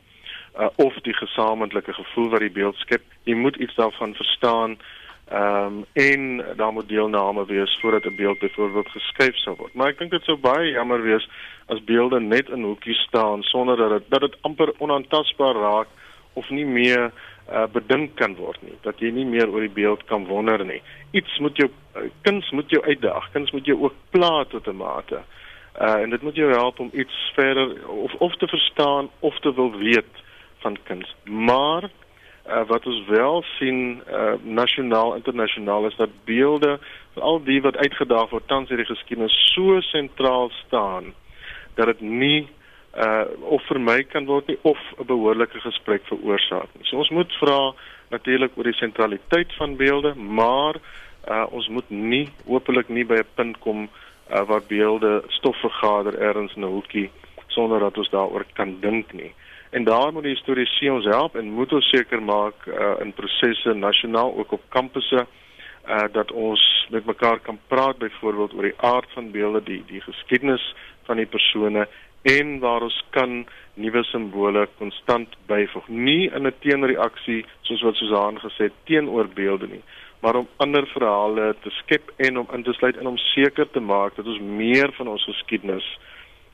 [0.59, 3.03] uh, of die gesamentlike gevoel wat die beeld skep.
[3.23, 4.77] Jy moet iets daarvan verstaan.
[5.29, 9.73] Ehm um, en daar moet deelname wees voordat 'n beeld byvoorbeeld geskuif sou word.
[9.73, 11.29] Maar ek dink dit sou baie jammer wees
[11.65, 15.87] as beelde net in hoekies staan sonder dat dit dat dit amper onaantastbaar raak
[16.33, 17.11] of nie meer
[17.51, 18.77] uh, bedink kan word nie.
[18.81, 20.81] Dat jy nie meer oor die beeld kan wonder nie.
[21.11, 23.31] Iets moet jou uh, kuns moet jou uitdaag.
[23.31, 25.23] Kuns moet jou ook pla tot 'n mate.
[25.81, 29.53] Uh, en dit moet jou help om iets verder of of te verstaan of te
[29.53, 30.23] wil weet
[30.59, 31.15] van kuns.
[31.23, 31.89] Maar
[32.47, 36.79] uh, wat ons wel sien uh, nasionaal internasionaal is dat beelde
[37.13, 41.13] al die wat uitgedaag word tans hierdie geskiedenis so sentraal staan
[41.75, 42.47] dat dit nie
[42.97, 46.85] uh of vermy kan word nie of 'n behoorlike gesprek veroorsaak nie.
[46.85, 47.73] So ons moet vra
[48.09, 50.75] natuurlik oor die sentraliteit van beelde, maar
[51.29, 53.89] uh ons moet nie hopelik nie by 'n punt kom
[54.31, 57.09] uh waar beelde stof vergader ergens in 'n hoekie
[57.47, 59.33] sonder dat ons daaroor kan dink nie.
[59.69, 63.73] En daar moet die historiese ons help en moet ons seker maak uh in prosesse
[63.73, 65.25] nasionaal ook op kampusse
[65.87, 70.01] uh dat ons met mekaar kan praat byvoorbeeld oor die aard van beelde, die die
[70.01, 71.87] geskiedenis van die persone
[72.21, 75.87] en waar ons kan nuwe simbole konstant byvoeg.
[75.87, 79.83] Nie in 'n teenreaksie soos wat Susan gesê het teenoor beelde nie,
[80.21, 83.79] maar om ander verhale te skep en om in te sluit en om seker te
[83.79, 85.97] maak dat ons meer van ons geskiedenis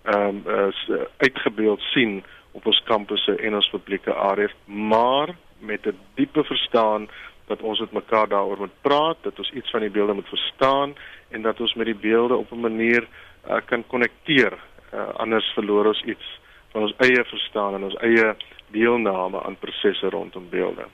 [0.04, 2.24] ehm um, uh, uitgebeeld sien
[2.54, 7.10] op ons kampusse en ons publieke areas, maar met 'n diepe verstaan
[7.48, 10.96] dat ons met mekaar daaroor moet praat, dat ons iets van die beelde moet verstaan
[11.30, 13.08] en dat ons met die beelde op 'n manier
[13.48, 14.54] uh, kan konnekteer
[14.94, 16.40] uh, anders verloor ons iets
[16.72, 18.36] van ons eie verstaan en ons eie
[18.72, 20.86] deelname aan prosesse rondom beelde.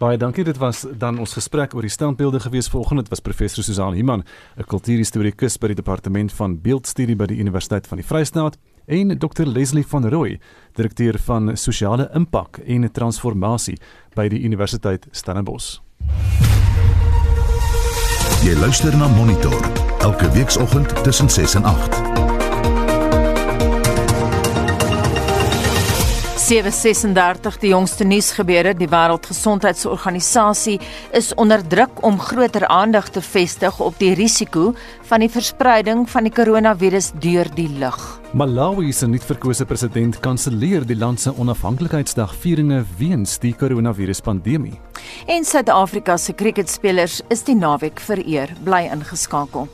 [0.00, 0.44] Baie dankie.
[0.44, 3.00] Dit was dan ons gesprek oor die standbeelde gewees vanoggend.
[3.00, 4.24] Dit was professor Susan Himan,
[4.56, 8.56] 'n kultuurhistorikus by die departement van beeldstudie by die Universiteit van die Vrystaat,
[8.90, 10.38] en Dr Leslie van Rooi,
[10.74, 13.78] direkteur van sosiale impak en transformasie
[14.18, 15.78] by die Universiteit Stellenbosch.
[18.40, 22.29] Jy luister na Monitor elke weekoggend tussen 6 en 8.
[26.50, 30.80] 736 die jongste nuusgebeure die wêreldgesondheidsorganisasie
[31.14, 34.72] is onder druk om groter aandag te vestig op die risiko
[35.06, 38.00] van die verspreiding van die koronavirus deur die lug.
[38.34, 44.74] Malawi se nuutverkose president kanselleer die land se onafhanklikheidsdagvieringe weens die koronaviruspandemie.
[45.30, 49.70] En Suid-Afrika se kriketspelers is die naweek vereer, bly ingeskakel.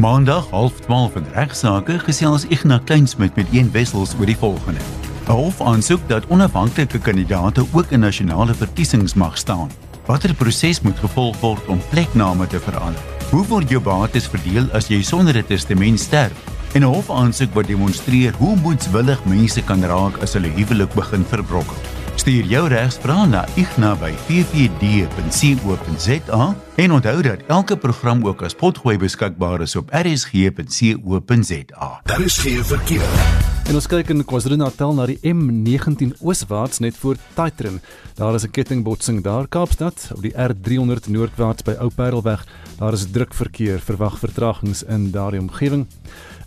[0.00, 4.80] Maandag half 12 in regsaake gesels Ignas Kleinsmid met een wessels oor die volgende.
[5.28, 9.70] 'n Hof aansoek dat onafhanklike kandidaate ook in nasionale verkiesings mag staan.
[10.06, 13.02] Watter proses moet gevolg word om plekname te verander?
[13.30, 16.36] Hoe word jou bates verdeel as jy sonder 'n testament sterf?
[16.72, 21.24] En 'n hof aansoek wat demonstreer hoe moedswillig mense kan raak as hulle huwelik begin
[21.24, 21.99] verbrokkel.
[22.20, 29.76] Stuur jou regsvrae na igna@ffd.co.za en onthou dat elke program ook as potgooi beskikbaar is
[29.76, 32.00] op rsg.co.za.
[32.04, 33.08] Daar is geen verkeer.
[33.64, 37.80] En ons kyk in KwaZulu-Natal na die M19 ooswaarts net voor Taitrin.
[38.14, 42.46] Daar is 'n kettingbotsing daar Kaapstad op die R300 noordwaarts by Ou Parelweg.
[42.78, 45.86] Daar is druk verkeer, verwag vertragings in daardie omgewing.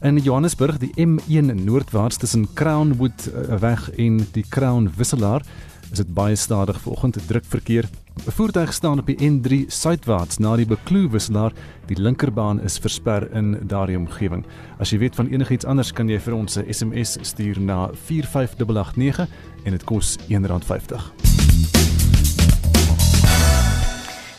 [0.04, 5.46] In Johannesburg, die M1 noordwaarts tussen Crownwood eh, weg en die Crown Wisselaar,
[5.92, 7.88] is dit baie stadig vanoggend druk verkeer.
[8.28, 11.56] Voertuig staan op die N3 suidwaarts na die Bekloo Wisselaar.
[11.88, 14.44] Die linkerbaan is versper in daardie omgewing.
[14.78, 19.30] As jy weet van enigiets anders, kan jy vir ons 'n SMS stuur na 45889
[19.64, 21.00] en dit kos R1.50.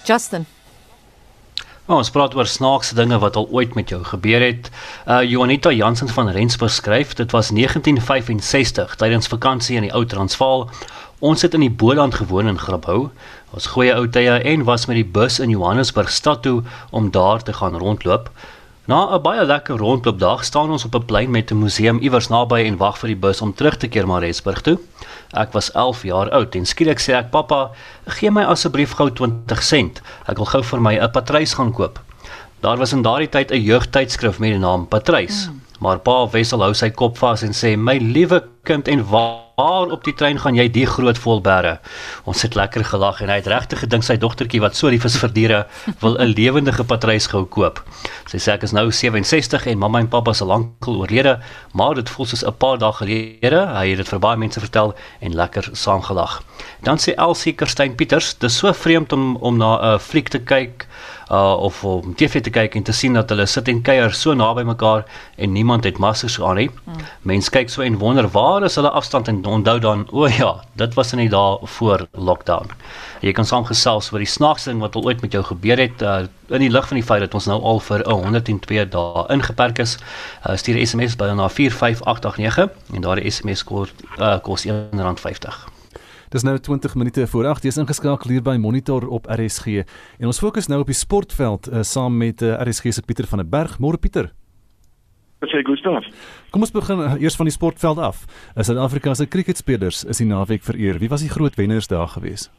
[0.04, 0.44] Justin
[1.84, 4.70] Nou, ons praat oor snaakse dinge wat al ooit met jou gebeur het.
[5.04, 10.70] Uh Juanita Jansen van Rensburg skryf, dit was 1965 tydens vakansie in die Ou Transvaal.
[11.20, 13.10] Ons het in die Boland gewoon in Grabouw.
[13.52, 17.44] Ons goeie ou tye en was met die bus in Johannesburg stad toe om daar
[17.44, 18.30] te gaan rondloop.
[18.88, 22.64] Na 'n baie lekker rondloopdag staan ons op 'n plein met 'n museum iewers naby
[22.64, 24.78] en wag vir die bus om terug te keer Mariesburg toe.
[25.34, 27.70] Ek was 11 jaar oud en skielik sê ek: "Pappa,
[28.06, 30.02] gee my asseblief gou 20 sent.
[30.28, 31.98] Ek wil gou vir my 'n patrys gaan koop."
[32.64, 35.48] Daar was in daardie tyd 'n jeugtydskrif met die naam Patrys.
[35.48, 35.60] Mm.
[35.80, 39.90] Maar pa Wessel hou sy kop vas en sê: "My liewe kind en waar Waar
[39.90, 41.76] op die trein gaan jy die groot volbere?
[42.26, 45.14] Ons het lekker gelag en hy het regtig gedink sy dogtertjie wat so lief is
[45.20, 45.60] vir diere
[46.00, 47.78] wil 'n lewendige patrys gou koop.
[48.26, 51.38] Sy sê ek is nou 67 en mamma en pappa se lankal oorlede,
[51.72, 53.62] maar dit voel soos 'n paar dae gelede.
[53.78, 56.42] Hy het dit vir baie mense vertel en lekker saamgelag.
[56.82, 60.86] Dan sê Elsie Kerstyn Pieters, dis so vreemd om om na 'n fliek te kyk
[61.30, 64.34] uh of om TV te kyk en te sien dat hulle sit en kuier so
[64.34, 65.04] naby mekaar
[65.36, 66.70] en niemand het maskers aan nie.
[66.84, 67.06] Hmm.
[67.22, 70.94] Mense kyk so en wonder waar is hulle afstand en onthou dan o ja, dit
[70.94, 72.70] was in die dae voor lockdown.
[73.20, 76.24] Jy kan saamgesels oor die snaakste ding wat al ooit met jou gebeur het uh
[76.52, 79.96] in die lig van die feit dat ons nou al vir 102 dae ingeperk is.
[80.46, 85.74] Uh, stuur 'n SMS by na 45889 en daardie SMS kos uh kos R1.50.
[86.34, 87.62] Dis nou 20 minute voor 8.
[87.62, 89.84] Jy's ingeskakel hier by Monitor op RSG.
[90.18, 93.26] En ons fokus nou op die sportveld uh, saam met uh, eh, RSG se Pieter
[93.26, 93.78] van der Berg.
[93.78, 94.32] Môre Pieter.
[95.52, 96.04] Sê Gustaf.
[96.50, 98.26] Kom ons begin uh, eers van die sportveld af.
[98.56, 100.98] Suid-Afrika se cricketspelers is die naweek vereer.
[100.98, 102.50] Wie was die groot wenners daar gewees?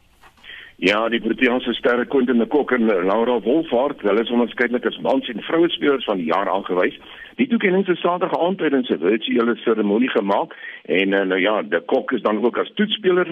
[0.76, 5.28] Ja, die Proteas sterre Quentin de Kock en Laura Wolfhard, hulle is onderskeidelik as mans
[5.32, 6.98] en vroue spelers van die jaar aangewys.
[7.40, 10.52] Die toekenning is Saterdag aand tydens 'n virtuele seremonie gemaak
[10.84, 13.28] en nou ja, de Kock is dan ook as toetspeler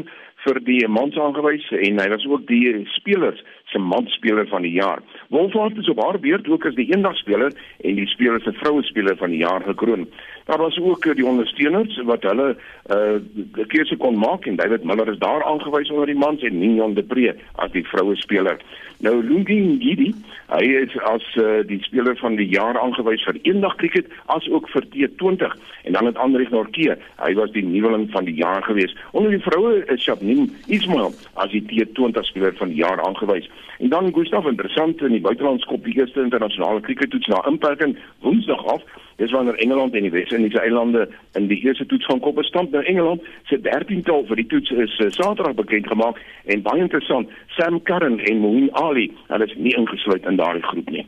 [0.47, 5.02] vir die mans aangewys en hy was ook die spelers se mansspeler van die jaar.
[5.34, 9.16] Wolfhard is op haar beurt ook as die eendagspeler en die speler se vroue speler
[9.18, 10.06] van die jaar gekroon.
[10.44, 12.57] Daar was ook die ondersteuners wat hulle
[12.92, 16.59] uh die keuse kon maak en David Miller is daar aangewys onder die mans en
[16.59, 18.61] Nigel de Pre as die vroue speler.
[18.98, 20.11] Nou Lungi Ngidi,
[20.52, 24.68] hy is as uh, die speler van die jaar aangewys vir eendag cricket as ook
[24.72, 25.57] vir T20
[25.88, 28.92] en dan het Andri Norke, hy was die nuweling van die jaar gewees.
[29.12, 33.48] Onder die vroue is Shabnim Ismail as die T20 speler van die jaar aangewys.
[33.78, 38.64] En dan Gustav interessant in die buiteland skop die eerste internasionale crickettoets na inperking Woensdag
[38.76, 38.85] af.
[39.16, 42.72] Dis wanneer Engeland en die Wes-Indiese eilande in die eerste toets gaan kop stamp.
[42.72, 47.31] Nou Engeland se 13tal vir die toets is uh, Saterdag bekend gemaak en baie interessant,
[47.57, 51.07] Sam Curran en Moeen Ali, hulle is nie ingesluit in daardie groep nie.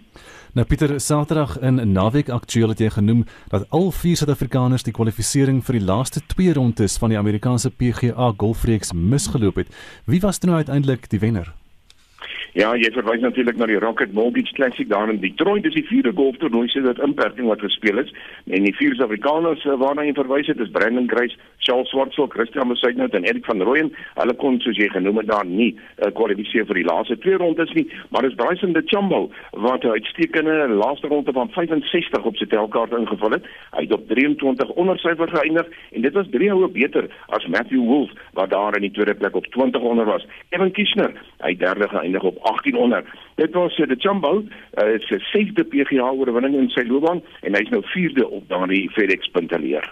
[0.56, 5.60] Nou Pieter, Saterdag in naweek aktueel het jy genoem dat al vier Suid-Afrikaners die kwalifikasie
[5.66, 9.76] vir die laaste twee rondes van die Amerikaanse PGA Golfreeks misgeloop het.
[10.06, 11.52] Wie was toe nou uiteindelik die wenner?
[12.56, 15.66] Ja, jy verwys natuurlik na die Rocket Mortgage Classic daar in Detroit.
[15.66, 18.12] Dis die vierde golftoernooi sedert inperking wat gespeel is.
[18.48, 22.70] En die vier Suid-Afrikaners uh, waarna jy verwys het, is Brandon Grace, Charles Swartsel, Christian
[22.70, 23.90] Mousainhout en Erik van Rooyen.
[24.16, 27.74] Hulle kon soos jy genoem het daar nie uh, kwalifiseer vir die laaste twee rondes
[27.76, 29.28] nie, maar dis Bryson DeChambeau
[29.66, 33.44] wat 'n uitstekende laaste ronde van 65 op sy telkaart ingevul het.
[33.76, 37.84] Hy het op 23 onder syfer geëindig en dit was drie houe beter as Matthew
[37.84, 40.24] Wolff wat daar in die tweede plek op 20 onder was.
[40.56, 41.12] Evan Kishner,
[41.44, 43.12] hy derde geëindig op 1800.
[43.40, 47.70] Dit was uh, die Jumbo, uh, sy sesde PGA oorwinning in sy loopbaan en hy's
[47.74, 49.88] nou vierde op daardie FedEx punteleer.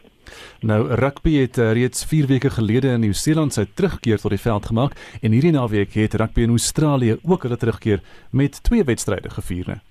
[0.64, 4.70] Nou rugby het uh, reeds 4 weke gelede in Nieu-Seeland sy terugkeer tot die veld
[4.72, 8.00] gemaak en hierdie naweek het rugby in Australië ook hulle terugkeer
[8.32, 9.74] met twee wedstryde gevier.
[9.74, 9.82] Ne?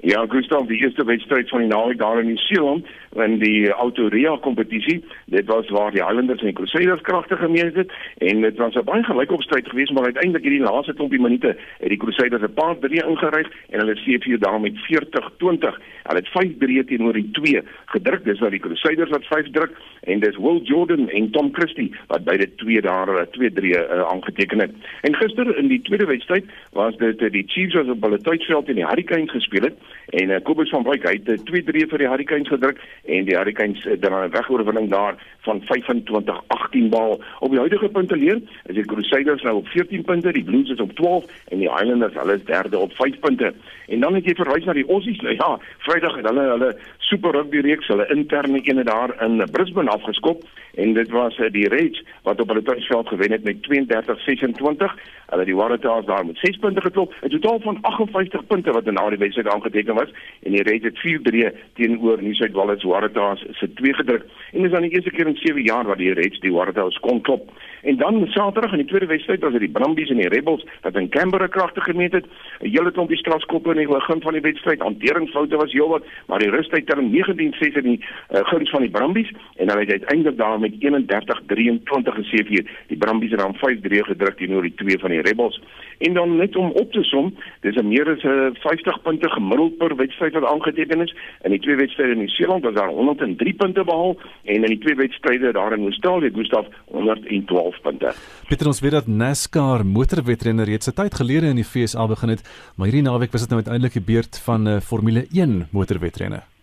[0.00, 2.86] Ja, Gustav, die eerste wedstryd van die naweek daar in Nieu-Seeland
[3.24, 5.04] in die Autoria kompetisie.
[5.26, 9.02] Dit was waar die Highlanders en Crusaders kragte gemeet het en dit was 'n baie
[9.02, 13.48] gelykopstryd geweest, maar uiteindelik hierdie laaste klompie minute het die Crusaders 'n paar drie ingeryg
[13.70, 15.80] en hulle sê vir daar met 40-20.
[16.02, 18.24] Hulle het 5-3 teenoor die 2 gedruk.
[18.24, 22.24] Dis nou die Crusaders wat 5 druk en dis Will Jordan en Tom Christie wat
[22.24, 24.70] beide 2 daar 2-3 uh, aangeteken het.
[25.00, 28.68] En gister in die tweede wedstryd was dit uh, die Chiefs wat op hulle tuisveld
[28.68, 29.76] in die Hurricanes gespeel het
[30.08, 33.36] en uh, Kobus van Wyk het 'n uh, 2-3 vir die Hurricanes gedruk en die
[33.36, 37.22] Hurricanes het dan 'n wegoorwinning daar van 25-18 bal.
[37.38, 40.80] Op die huidige punte leer is die Crusaders nou op 14 punte, die Blues is
[40.80, 43.54] op 12 en die Highlanders hulle is derde op 5 punte.
[43.86, 45.20] En dan het jy verwys na die Aussies.
[45.20, 49.90] Nou ja, Vrydag het hulle hulle Super Rugby reeks, hulle interne ene daar in Brisbane
[49.90, 50.42] afgeskop
[50.74, 54.92] en dit was uh, die Reds wat op hulle tuisveld gewen het met 32-26.
[55.26, 57.14] Hulle die Waratahs daar met 6 punte geklop.
[57.22, 60.14] 'n Totaal van 58 punte wat in na die wedstryd aangeteken was
[60.46, 64.24] en die Reds het 4-3 teenoor New South Wales Waratahs se twee gedruk.
[64.52, 67.20] En dis dan die eerste keer in 7 jaar wat die Reds die Waratahs kon
[67.20, 67.50] klop.
[67.82, 70.96] En dan Saterdag in die tweede wedstryd was dit die Brumbies en die Rebels wat
[70.96, 72.26] in Canberra kragtig gemeet het.
[72.60, 74.80] 'n Hele klompie strafskoppe in die begin van die wedstryd.
[74.80, 79.30] Hanteringsfoute was heelwat, maar die rustyd term 19-6 in die uh, guns van die Brumbies
[79.56, 82.70] en hulle het uiteindelik daar met 31-23 geseëvier.
[82.86, 85.60] Die Brumbies het dan 5-3 gedruk teenoor die twee van die Rebels.
[85.98, 89.76] En dan net om op te som, dis 'n meer as 'n 50 punte gemiddeld
[89.78, 91.14] per wedstryd wat aangeteken is.
[91.42, 94.94] In die twee wedstryde in Nieu-Seeland was daar 103 punte behaal en in die twee
[94.94, 98.12] wedstryde daar in Australië, Gustaf 112 punte.
[98.48, 102.72] Pieter ons weet dat NASCAR motorwedrenner reeds 'n tyd gelede in die FSA begin het,
[102.76, 106.57] maar hierdie naweek was dit nou uiteindelik die beurt van 'n uh, Formule 1 motorwedrenner.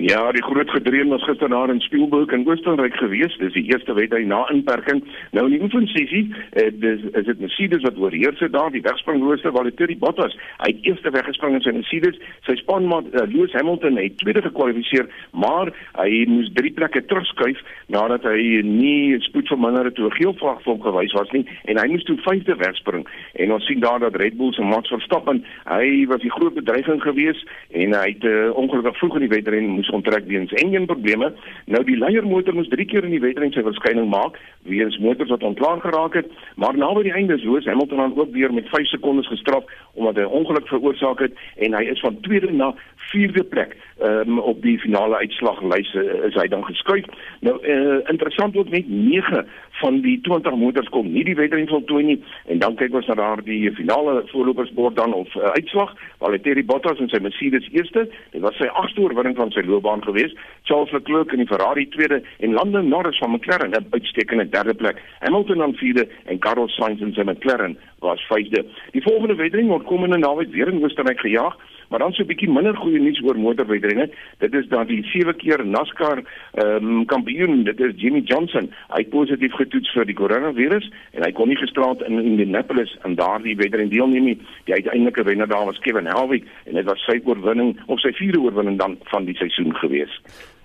[0.00, 3.36] Ja, die groot gedreun was gister daar in Spielberg in Oostenryk gewees.
[3.36, 5.02] Dis die eerste wedry na inperking.
[5.34, 9.50] Nou in die oefensessie, eh, dis is dit Mercedes wat oorheers het daar, die wegspringrooster
[9.52, 10.36] Valtteri Bottas.
[10.62, 12.20] Hy het eers weggespring in sy Mercedes.
[12.46, 18.22] Sy spanmaat uh, Lewis Hamilton het tweede gekwalifiseer, maar hy moes drie plekke terugskuif nadat
[18.22, 21.88] hy nie spoedverminder het toe 'n geel vlag vir hom gewys was nie en hy
[21.88, 23.02] moes toe vyfde wegspring.
[23.34, 27.02] En ons sien daar dat Red Bull se Max Verstappen, hy was die groot bedreiging
[27.02, 30.86] geweest en hy het uh, ongelukkig vroeg in die wedren moes moes onttrek weens enjin
[30.86, 31.32] probleme.
[31.66, 35.42] Nou die leiermotor moes 3 keer in die wedren sy verskyning maak weens motors wat
[35.42, 39.28] ontklaar geraak het, maar naby die einde is Hamilton dan ook weer met 5 sekondes
[39.28, 39.64] gestraf
[39.94, 42.74] omdat hy ongeluk veroorsaak het en hy is van tweede na
[43.10, 47.04] vierde plek um, op die finale uitslaglys uh, is hy dan geskuif.
[47.40, 49.46] Nou uh, interessant ook net 9
[49.80, 52.18] van die 20 motors kom nie die wedren voltooi nie.
[52.46, 55.94] En dan kyk ons na daar die finale voorlopersbord dan of uh, uitslag.
[56.18, 58.08] Valtteri Bottas en sy Mercedes eerste.
[58.32, 60.38] Dit was sy agste oorwinning van sy loopbaan geweest.
[60.68, 62.22] Charles Leclerc in die Ferrari tweede.
[62.38, 65.02] En Lando Norris van McLaren 'n uitstekende derde plek.
[65.20, 69.86] Hamilton dan vierde en Carlos Sainz in sy McLaren was vyfde die volgende wedren word
[69.86, 71.56] komende naweek weer in Oostenryk gejaag
[71.88, 74.10] Maar dan so 'n bietjie minder goeie nuus oor motorwedrenne.
[74.38, 76.22] Dit is dat die sewe keer NASCAR
[76.54, 81.32] ehm um, kampioen, dit is Jimmy Johnson, hy positief getoets vir die koronavirus en hy
[81.32, 84.38] kon nie gisterand in Indianapolis aan daardie wedren deelneem nie.
[84.64, 88.40] Die uiteindelike wenner daar was Kevin Harvick en dit was sy oorwinning of sy vierde
[88.40, 90.20] oorwinning dan van die seisoen gewees.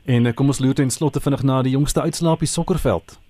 [0.05, 3.22] En eh, kom ons loop ten slotte vinnig na die jongste uitslaap op die sokkerveld.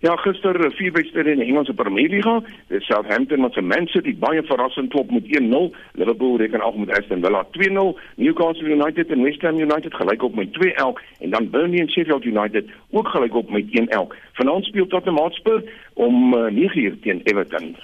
[0.00, 2.42] Ja, gister eh, vier wedstryde in die Engelse Premier League.
[2.68, 5.76] Die Southampton met se Man City baie verrassend klop met 1-0.
[5.92, 8.00] Liverpool reken af met Aston Villa 2-0.
[8.16, 10.70] Newcastle United en West Ham United gelyk op met 2-1
[11.20, 14.16] en dan Burnley en Sheffield United ook gelyk op met 1-1.
[14.32, 17.76] Vanaand speel Tottenham Hotspur om uh, eh, 9:00 teen Everton.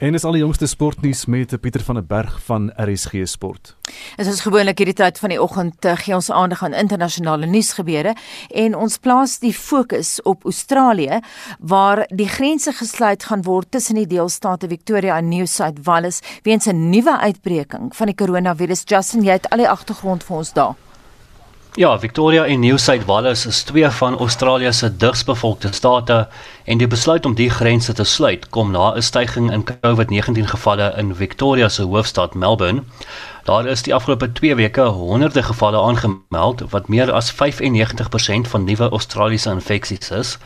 [0.00, 3.74] En is al die jongste sportnuus met Pieter van der Berg van RSG Sport.
[4.16, 8.14] Dit is gewoonlik hierdie tyd van die oggend uh, gee ons aandag aan internasionale nuusgebeure
[8.48, 11.20] en ons plaas die fokus op Australië
[11.60, 16.64] waar die grense gesluit gaan word tussen die deelstate Victoria en New South Wales weens
[16.64, 18.88] 'n nuwe uitbreking van die koronavirus.
[18.88, 20.76] Justin, jy het al die agtergrond vir ons daar.
[21.74, 26.28] Ja, Victoria en New South Wales is twee van Australië se digsbevolkte state
[26.64, 30.94] en die besluit om die grense te sluit kom na 'n stygings in COVID-19 gevalle
[30.96, 32.82] in Victoria se hoofstad Melbourne.
[33.44, 38.88] Daar is die afgelope 2 weke honderde gevalle aangemeld wat meer as 95% van nuwe
[38.88, 40.38] Australiese infeksies is.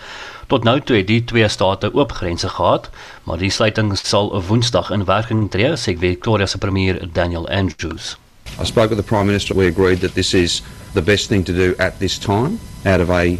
[0.46, 2.90] Tot nou toe het die twee state oop grense gehad,
[3.22, 8.23] maar die sluiting sal Woensdag in werking tree, sê Victoria se premier Daniel Andrews.
[8.58, 9.52] I spoke with the Prime Minister.
[9.52, 10.62] We agreed that this is
[10.94, 13.36] the best thing to do at this time out of a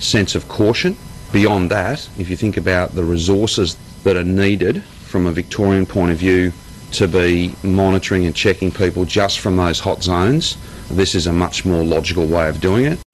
[0.00, 0.96] sense of caution.
[1.32, 6.10] Beyond that, if you think about the resources that are needed from a Victorian point
[6.10, 6.52] of view
[6.92, 10.56] to be monitoring and checking people just from those hot zones,
[10.90, 13.05] this is a much more logical way of doing it.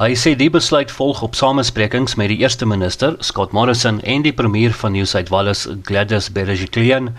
[0.00, 4.32] Hy sê die besluit volg op samesprekings met die eerste minister, Scott Morrison, en die
[4.32, 7.10] premier van New South Wales, Gladys Berejiklian,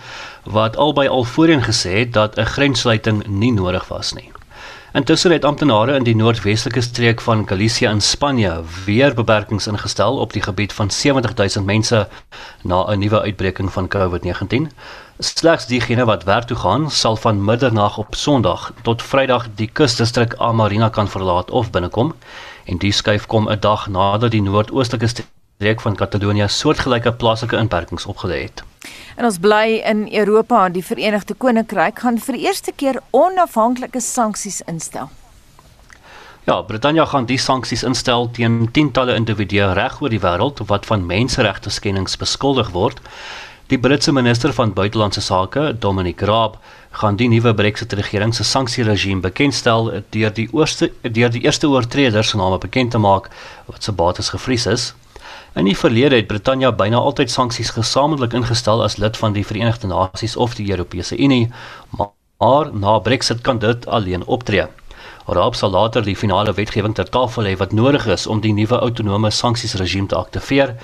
[0.50, 4.32] wat albei al voorheen gesê het dat 'n grenssluiting nie nodig was nie.
[4.94, 10.34] Intussen het amptenare in die noordwestelike streek van Galicia in Spanje weer beperkings ingestel op
[10.34, 12.08] die gebied van 70000 mense
[12.64, 14.72] na 'n nuwe uitbreking van COVID-19.
[15.20, 20.34] Slegs diegene wat werk toe gaan, sal van middernag op Sondag tot Vrydag die kusdistrik
[20.36, 22.14] Amarina kan verlaat of binnekom.
[22.66, 28.06] En die skuif kom 'n dag nadat die noordoostelike streek van Katalonië soortgelyke plaaslike inperkings
[28.06, 28.64] opgelê het.
[29.16, 34.62] En ons bly in Europa, die Verenigde Koninkryk gaan vir die eerste keer onafhanklike sanksies
[34.62, 35.10] instel.
[36.44, 41.06] Ja, Brittanje gaan die sanksies instel teen tientalle individue reg oor die wêreld wat van
[41.06, 42.98] menseregte skendings beskuldig word.
[43.72, 46.58] Die Britse minister van buitelandse sake, Dominic Raab,
[46.92, 52.34] gaan die nuwe Brexit regering se sanksieregime bekendstel deur die eerste deur die eerste oortreders
[52.34, 53.30] se name bekend te maak
[53.70, 54.90] wat se bates gevries is.
[55.56, 59.88] In die verlede het Brittanje byna altyd sanksies gesamentlik ingestel as lid van die Verenigde
[59.88, 61.48] Nasies of die Europese Unie,
[61.96, 64.68] maar na Brexit kan dit alleen optree.
[65.32, 68.84] Raab sal later die finale wetgewing ter tafel hê wat nodig is om die nuwe
[68.84, 70.76] autonome sanksiesregime te aktiveer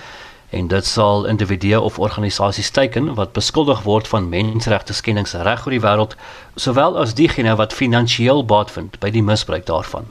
[0.49, 5.75] en dit sal individue of organisasies teiken wat beskuldig word van menseregte skendings reg oor
[5.75, 6.15] die wêreld,
[6.55, 10.07] sowel as diegene wat finansiëel baat vind by die misbruik daarvan.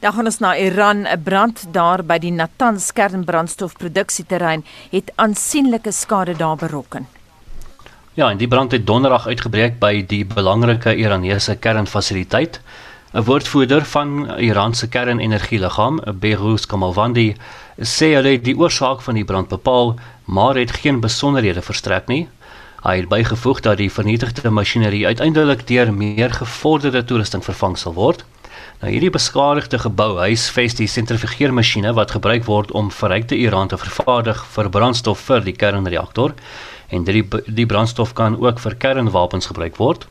[0.00, 1.06] Dan gaan ons na Iran.
[1.06, 7.06] 'n Brand daar by die Natanz kernbrandstofproduksieterrein het aansienlike skade daar berokken.
[8.14, 12.60] Ja, en die brand het donderdag uitgebreek by die belangrike Iranese kernfasiliteit.
[13.14, 17.36] 'n Woordvoerder van Iran se kernenergieliggaam, Behruz Kamalvandi,
[17.78, 22.26] sê hulle het die oorsaak van die brand bepaal, maar het geen besonderhede verstrek nie.
[22.82, 28.24] Hy het bygevoeg dat die vernietigde masjinerie uiteindelik deur meer gevorderde toerusting vervang sal word.
[28.82, 34.40] Nou hierdie beskadigde gebou huisves die sentrifugeermasjiene wat gebruik word om verrykte uran te vervaardig
[34.56, 36.34] vir brandstof vir die kernreaktor
[36.90, 40.08] en die die brandstof kan ook vir kernwapens gebruik word.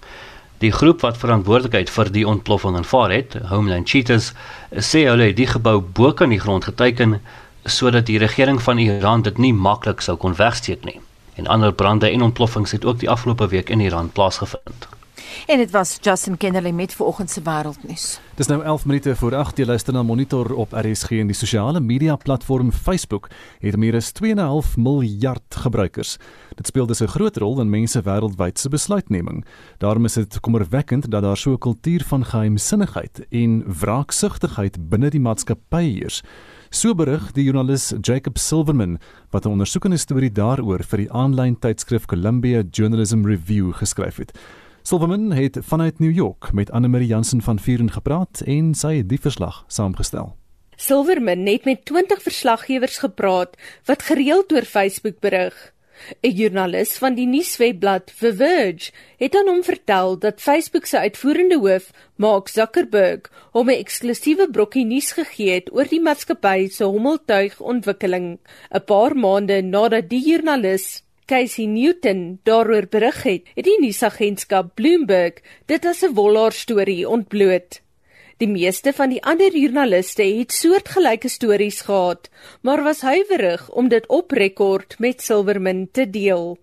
[0.64, 4.32] Die groep wat verantwoordelikheid vir die ontploffing aanvaar het, Homeland Cheetahs,
[4.72, 7.20] sê hulle het die gebou bo kan die grond geteken
[7.64, 11.00] sodat die regering van Iran dit nie maklik sou kon wegsteek nie.
[11.36, 14.88] En ander brande en ontploffings het ook die afgelope week in Iran plaasgevind.
[15.48, 18.20] En dit was Justin Kennerly met vanoggend se wêreldnuus.
[18.36, 21.80] Dis nou 11 minute voor 8 jy luister na Monitor op RSG en die sosiale
[21.80, 26.18] media platform Facebook het meer as 2.5 miljard gebruikers.
[26.56, 29.46] Dit speel dus 'n groot rol in mense wêreldwyd se besluitneming.
[29.78, 35.20] Daarom is dit kommerwekkend dat daar so 'n kultuur van geheimsinnigheid en wraaksugtigheid binne die
[35.20, 36.22] maatskappy heers.
[36.72, 38.94] So berig die joernalis Jacob Silverman
[39.32, 44.32] wat 'n ondersoekende storie daaroor vir die aanlyn tydskrif Columbia Journalism Review geskryf het.
[44.84, 49.20] Silverman het vanuit New York met Anne-Marie Jansen van Vuren gepraat en sy het die
[49.20, 50.38] verslag saamgestel.
[50.78, 55.74] Silverman het met 20 verslaggewers gepraat wat gereeld oor Facebook berig.
[56.24, 61.60] 'n Joernalis van die nuuswebblad The Verge het aan hom vertel dat Facebook se uitvoerende
[61.60, 68.40] hoof, Mark Zuckerberg, hom 'n eksklusiewe brokkie nuus gegee het oor die maatskappy se hommeltuigontwikkeling,
[68.74, 75.40] 'n paar maande nadat die joernalis Casey Newton daaroor berig het, het die nuusagentskap Bloomberg
[75.66, 77.82] dit as 'n wollaar storie ontbloot.
[78.42, 82.30] Die meeste van die ander joernaliste het soortgelyke stories gehad,
[82.66, 86.58] maar was huiwerig om dit op rekord met Silverman te deel.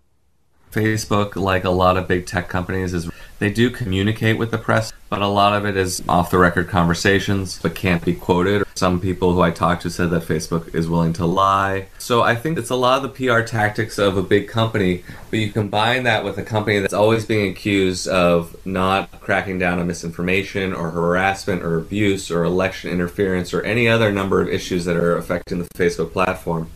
[0.75, 3.07] Facebook, like a lot of big tech companies, is
[3.39, 6.69] they do communicate with the press, but a lot of it is off the record
[6.69, 8.65] conversations but can't be quoted.
[8.75, 11.87] Some people who I talked to said that Facebook is willing to lie.
[11.99, 15.39] So I think it's a lot of the PR tactics of a big company, but
[15.39, 19.87] you combine that with a company that's always being accused of not cracking down on
[19.87, 24.97] misinformation or harassment or abuse or election interference or any other number of issues that
[24.97, 26.71] are affecting the Facebook platform.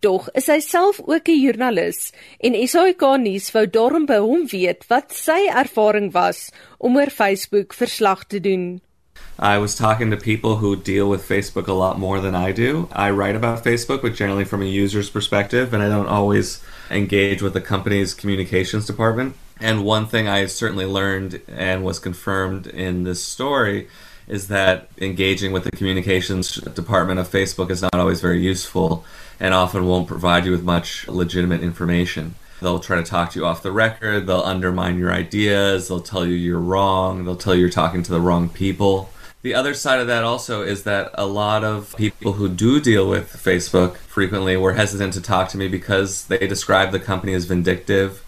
[0.00, 4.86] Tog is hy self ook 'n joernalis en SAK nuus wou daarom by hom weet
[4.86, 8.80] wat sy ervaring was om oor Facebook verslag te doen.
[9.40, 12.88] I was talking to people who deal with Facebook a lot more than I do.
[12.92, 17.42] I write about Facebook, but generally from a user's perspective, and I don't always engage
[17.42, 19.34] with the company's communications department.
[19.60, 23.88] And one thing I certainly learned and was confirmed in this story
[24.28, 29.04] is that engaging with the communications department of Facebook is not always very useful
[29.40, 32.34] and often won't provide you with much legitimate information.
[32.60, 36.26] They'll try to talk to you off the record, they'll undermine your ideas, they'll tell
[36.26, 39.10] you you're wrong, they'll tell you you're talking to the wrong people.
[39.42, 43.08] The other side of that also is that a lot of people who do deal
[43.08, 47.44] with Facebook frequently were hesitant to talk to me because they describe the company as
[47.44, 48.24] vindictive.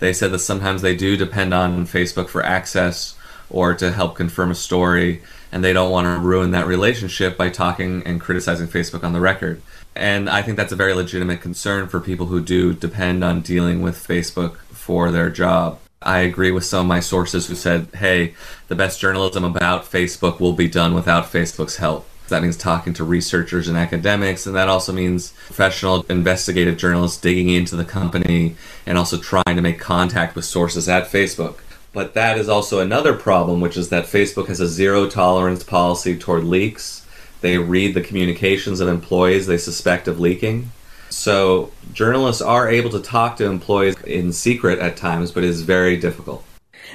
[0.00, 3.16] They said that sometimes they do depend on Facebook for access
[3.48, 7.48] or to help confirm a story, and they don't want to ruin that relationship by
[7.48, 9.62] talking and criticizing Facebook on the record.
[9.94, 13.82] And I think that's a very legitimate concern for people who do depend on dealing
[13.82, 15.78] with Facebook for their job.
[16.02, 18.34] I agree with some of my sources who said, hey,
[18.68, 22.06] the best journalism about Facebook will be done without Facebook's help.
[22.28, 27.48] That means talking to researchers and academics, and that also means professional investigative journalists digging
[27.48, 28.54] into the company
[28.86, 31.58] and also trying to make contact with sources at Facebook.
[31.92, 36.16] But that is also another problem, which is that Facebook has a zero tolerance policy
[36.16, 36.99] toward leaks.
[37.40, 40.70] They read the communications of employees they suspect of leaking.
[41.08, 45.62] So journalists are able to talk to employees in secret at times, but it is
[45.62, 46.42] very difficult.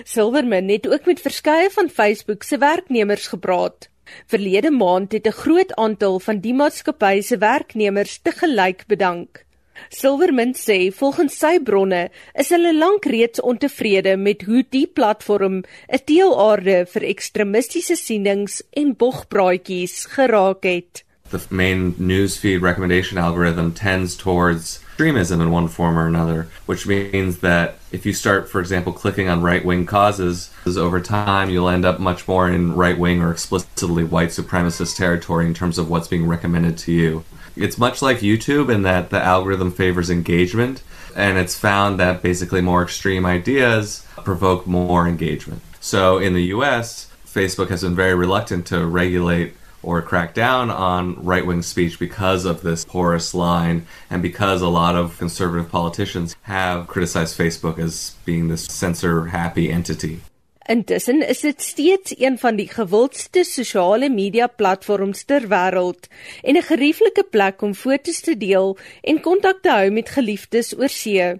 [0.03, 3.89] Silverman het ook met verskeie van Facebook se werknemers gepraat.
[4.25, 9.44] Verlede maand het 'n groot aantal van die maatskappy se werknemers te gelyk bedank.
[9.91, 12.09] Sê volgens sy bronne
[12.39, 18.95] is hulle lank reeds ontevrede met hoe die platform 'n teelaarde vir ekstremistiese sienings en
[18.95, 21.03] bogpraatjies geraak het.
[21.31, 27.39] The main newsfeed recommendation algorithm tends towards extremism in one form or another, which means
[27.39, 31.83] that if you start, for example, clicking on right wing causes, over time you'll end
[31.83, 36.07] up much more in right wing or explicitly white supremacist territory in terms of what's
[36.07, 37.25] being recommended to you.
[37.55, 40.83] It's much like YouTube in that the algorithm favors engagement,
[41.15, 45.61] and it's found that basically more extreme ideas provoke more engagement.
[45.79, 49.53] So in the US, Facebook has been very reluctant to regulate
[49.83, 54.67] or crack down on right wing speech because of this porous line and because a
[54.67, 60.21] lot of conservative politicians have criticized Facebook as being this censor happy entity.
[60.65, 66.07] Intussen is dit steeds een van die gewildste sosiale media platforms ter wêreld
[66.41, 70.89] en 'n gerieflike plek om foto's te deel en kontak te hou met geliefdes oor
[70.89, 71.33] see.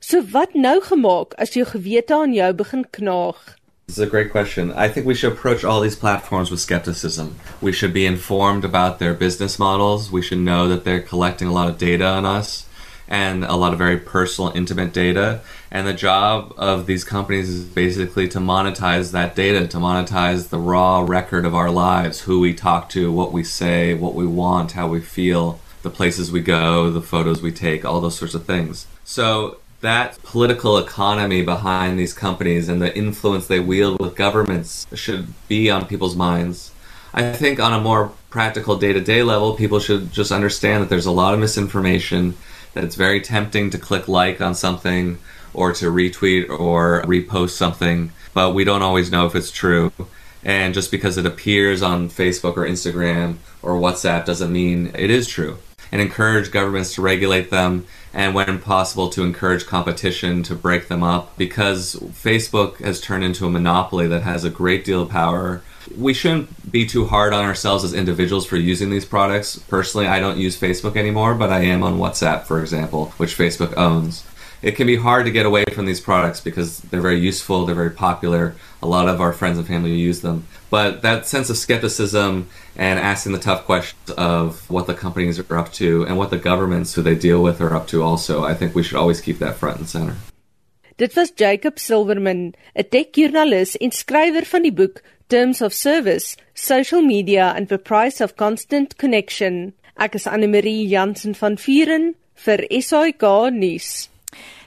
[0.00, 3.56] So wat nou gemaak as jou gewete aan jou begin knaag?
[3.86, 4.70] This is a great question.
[4.70, 7.36] I think we should approach all these platforms with skepticism.
[7.60, 10.10] We should be informed about their business models.
[10.10, 12.66] We should know that they're collecting a lot of data on us
[13.08, 15.40] and a lot of very personal, intimate data.
[15.70, 20.58] And the job of these companies is basically to monetize that data, to monetize the
[20.58, 24.72] raw record of our lives who we talk to, what we say, what we want,
[24.72, 28.44] how we feel, the places we go, the photos we take, all those sorts of
[28.44, 28.86] things.
[29.04, 35.28] So that political economy behind these companies and the influence they wield with governments should
[35.48, 36.72] be on people's minds.
[37.14, 40.88] I think on a more practical day to day level, people should just understand that
[40.88, 42.36] there's a lot of misinformation,
[42.76, 45.18] that it's very tempting to click like on something
[45.54, 49.90] or to retweet or repost something, but we don't always know if it's true.
[50.44, 55.26] And just because it appears on Facebook or Instagram or WhatsApp doesn't mean it is
[55.26, 55.56] true.
[55.90, 61.02] And encourage governments to regulate them and when possible to encourage competition to break them
[61.02, 65.62] up because Facebook has turned into a monopoly that has a great deal of power.
[65.96, 69.58] We shouldn't be too hard on ourselves as individuals for using these products.
[69.58, 73.76] Personally, I don't use Facebook anymore, but I am on WhatsApp, for example, which Facebook
[73.76, 74.24] owns.
[74.62, 77.74] It can be hard to get away from these products because they're very useful, they're
[77.74, 78.56] very popular.
[78.82, 80.46] A lot of our friends and family use them.
[80.70, 85.58] But that sense of skepticism and asking the tough questions of what the companies are
[85.58, 88.54] up to and what the governments who they deal with are up to also, I
[88.54, 90.16] think we should always keep that front and center.
[90.98, 97.02] Dit was Jacob Silverman, 'n tech-joernalis en skrywer van die boek Terms of Service: Social
[97.02, 99.72] Media and the Price of Constant Connection.
[99.98, 102.14] Ek is Anne Marie Jansen van Vuren
[102.44, 104.08] vir SAK nuus.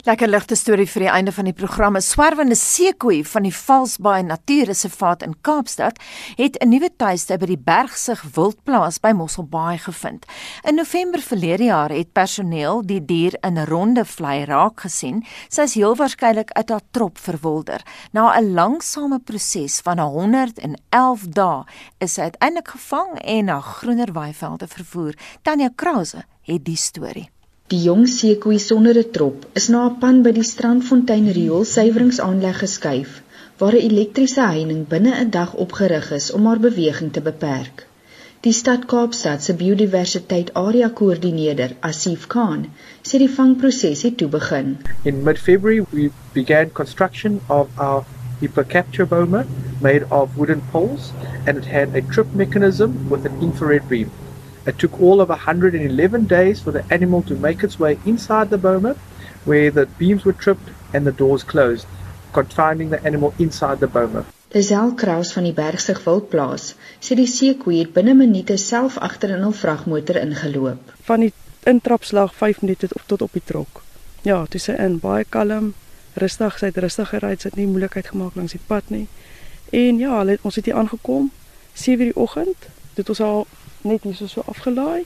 [0.08, 1.98] Lekker ligte storie vir die einde van die program.
[1.98, 6.00] 'n Swerwende seekoei van die Valsbaai Natuurreservaat in Kaapstad
[6.38, 10.26] het 'n nuwe tuiste by die Bergsig Wildplaas by Mosselbaai gevind.
[10.64, 15.26] In November verlede jaar het personeel die dier in ronde vlei raak gesien.
[15.50, 17.82] Sy is heel waarskynlik uit haar trop verwilder.
[18.12, 21.64] Na 'n langsame proses van 111 dae
[21.98, 25.14] is sy uiteindelik gevang en na groener weivelde vervoer.
[25.42, 27.30] Tanya Krause het die storie.
[27.72, 33.10] Die jong seekoei sonder 'n trop is na 'n pan by die Strandfontein rioolsuiweringsaanleg geskuif
[33.60, 37.84] waar 'n elektriese heining binne 'n dag opgerig is om haar beweging te beperk.
[38.48, 42.66] Die stad Kaapstad se biodiversiteit area koördineerder, Asif Khan,
[43.10, 44.78] sê die vangproses het toe begin.
[45.04, 48.04] In mid-February we began construction of our
[48.40, 49.46] Hippo capture boma
[49.82, 51.12] made of wooden poles
[51.46, 54.10] and it had a trip mechanism with an infrared beam.
[54.66, 58.58] It took all of 111 days for the animal to make its way inside the
[58.58, 58.96] boma,
[59.46, 61.88] where the beams were tripped and the doors closed,
[62.34, 64.26] confining the animal inside the boma.
[64.52, 69.46] Lisel Kraus van die Bergsig Wildplaas sê die seekoei het binne minute self agter in
[69.46, 70.94] 'n vragmotor ingeloop.
[71.06, 71.34] Van die
[71.64, 73.84] intrapslag 5 minute tot op die trok.
[74.22, 75.74] Ja, dit is in baie kalm,
[76.14, 79.08] rustig, sy het rustig gery, sy het nie moeilikheid gemaak langs die pad nie.
[79.70, 81.32] En ja, hulle ons het hier aangekom
[81.74, 82.58] 7:00 die oggend.
[82.94, 83.48] Dit was al
[83.82, 85.06] net hier so so afgelaai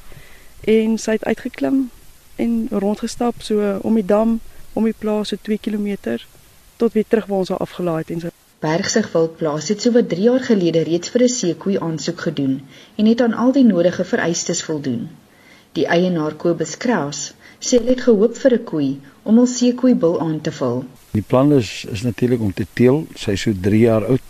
[0.63, 1.89] en sy het uitgeklim
[2.35, 4.39] en rondgestap so om die dam
[4.73, 6.17] om die plaas so 2 km
[6.77, 8.31] tot weer terug waar ons haar afgelaai het en so.
[8.63, 12.61] Bergsig Wildplaas het sowat 3 jaar gelede reeds vir 'n seekoei aansoek gedoen
[12.95, 15.09] en het aan al die nodige vereistes voldoen.
[15.73, 20.19] Die eienaar Kobus Kraus sê hy het gehoop vir 'n koei om hul seekoei bil
[20.21, 20.85] aan te vul.
[21.11, 23.07] Die plan is is natuurlik om te teel.
[23.15, 24.27] Sy is so 3 jaar oud.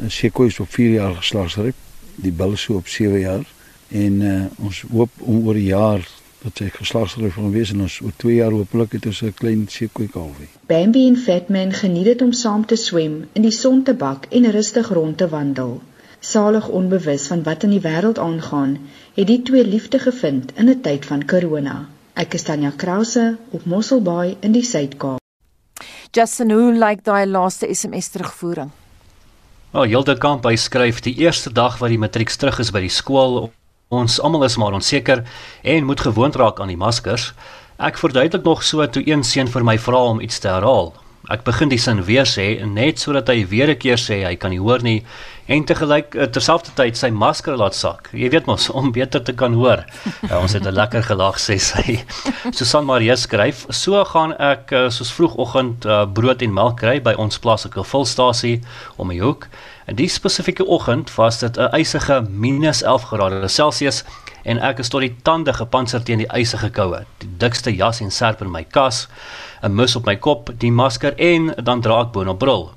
[0.00, 1.74] 'n Seekoei is op 4 jaar geslagsryp.
[2.14, 3.46] Die bil is so op 7 jaar
[3.88, 6.08] en uh, ons hoop om oor 'n jaar
[6.42, 9.66] dat sy geslagsryp gaan wees en ons oor 2 jaar hopelik het ons 'n klein
[9.68, 10.48] seekoei kalfie.
[10.66, 14.50] Bambi en Fatman geniet dit om saam te swem, in die son te bak en
[14.50, 15.80] rustig rond te wandel.
[16.20, 18.78] Salig onbewus van wat in die wêreld aangaan,
[19.14, 21.88] het die twee liefde gevind in 'n tyd van corona.
[22.14, 25.20] Ek is Tanya Krause op Mosselbaai in die Suid-Kaap.
[26.10, 28.70] Justin, hoe lyk daai laaste SMS terugvoering?
[29.72, 32.92] Oh, Hilde Kamp hy skryf die eerste dag wat die matriek terug is by die
[32.92, 33.52] skool.
[33.88, 35.22] Ons almal is maar onseker
[35.62, 37.30] en moet gewoond raak aan die maskers.
[37.80, 40.90] Ek verduidelik nog so toe een seun vir my vra om iets te herhaal.
[41.32, 44.50] Ek begin die sin weer sê net sodat hy weer 'n keer sê hy kan
[44.50, 45.04] nie hoor nie
[45.48, 48.10] en te gelyk eh, terselfdertyd sy masker laat sak.
[48.12, 49.84] Jy weet mos om beter te kan hoor.
[50.28, 52.04] Ja, ons het 'n lekker gelag sê sy.
[52.52, 57.14] Susan Marie skryf: "So gaan ek eh, soos vroegoggend uh, brood en melk kry by
[57.16, 58.60] ons plaaslike vulstasie
[58.96, 59.48] om die hoek.
[59.88, 64.04] En die spesifieke oggend was dit 'n ysige -11 grade Celsius
[64.42, 67.04] en ek is tot die tande gepantser teen die ysige koue.
[67.18, 69.08] Die dikste jas en serp in my kas,
[69.62, 72.74] 'n mus op my kop, die masker en dan dra ek boonop bril.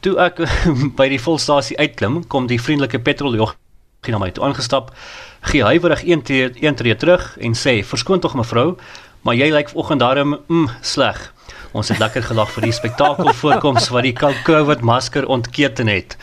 [0.00, 0.36] Toe ek
[0.98, 3.56] by die volstasie uitklim, kom die vriendelike petroljog
[4.02, 4.94] gee na my toe aangestap,
[5.40, 8.76] gee huiwerig een tree, een tree terug en sê: "Verskoon tog mevrou,
[9.22, 11.32] maar jy lyk vanoggend darm mm, sleg."
[11.72, 16.16] Ons het lekker gelag vir die spektakel voorkoms wat die COVID masker ontketen het.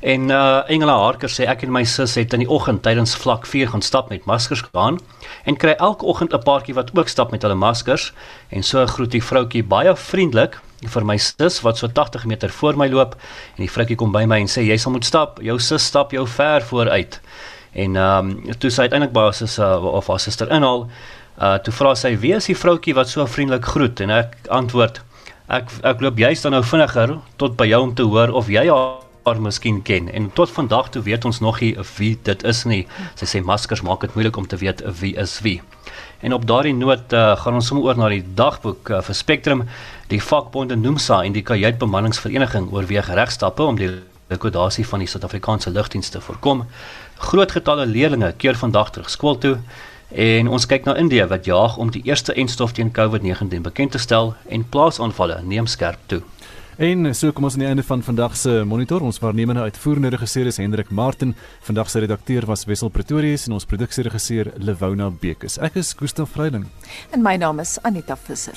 [0.00, 3.44] En uh Engela Harker sê ek en my sus het in die oggend tydens vlak
[3.46, 4.96] 4 gaan stap met maskers gaan
[5.44, 8.12] en kry elke oggend 'n paartjie wat ook stap met hulle maskers.
[8.48, 12.76] En so groet die vroutjie baie vriendelik vir my sus wat so 80 meter voor
[12.76, 13.14] my loop
[13.56, 15.38] en die vroutjie kom by my en sê jy sal moet stap.
[15.42, 17.20] Jou sus stap jou ver vooruit.
[17.72, 20.88] En ehm um, toe sy uiteindelik by sy uh, of haar suster inhaal
[21.40, 25.02] uh toe vra sy wie is die vroutjie wat so vriendelik groet en ek antwoord
[25.48, 28.66] ek ek loop juist dan nou vinniger tot by jou om te hoor of jy
[28.68, 32.64] haar haar miskien ken en tot vandag toe weet ons nog nie wie dit is
[32.64, 32.86] nie.
[33.20, 35.60] Sy sê maskers maak dit moeilik om te weet wie is wie.
[36.20, 39.64] En op daardie noot uh, gaan ons sommer oor na die dagboek uh, vir Spectrum.
[40.12, 43.90] Die vakbonde Nomsa en die Kajuitbemanningsvereniging oorweeg regstappe om die
[44.30, 46.66] likwidasie van die Suid-Afrikaanse lugdienste te voorkom.
[47.30, 49.56] Groot getalle leerders keer vandag terug skool toe.
[50.10, 53.98] En ons kyk na Indië wat jaag om die eerste enstof teen COVID-19 bekend te
[53.98, 56.22] stel en plaasaanvalle neem skerp toe.
[56.80, 59.02] En so kom ons aan die einde van vandag se monitor.
[59.04, 61.34] Ons waarnemende uitvoerende regisseur is Hendrik Martin.
[61.60, 65.58] Vandag se redakteur was Wessel Pretorius en ons produksieregisseur Lewona Bekes.
[65.60, 66.66] Ek is Gustaf Vreiding.
[67.12, 68.56] En my naam is Anita Visser.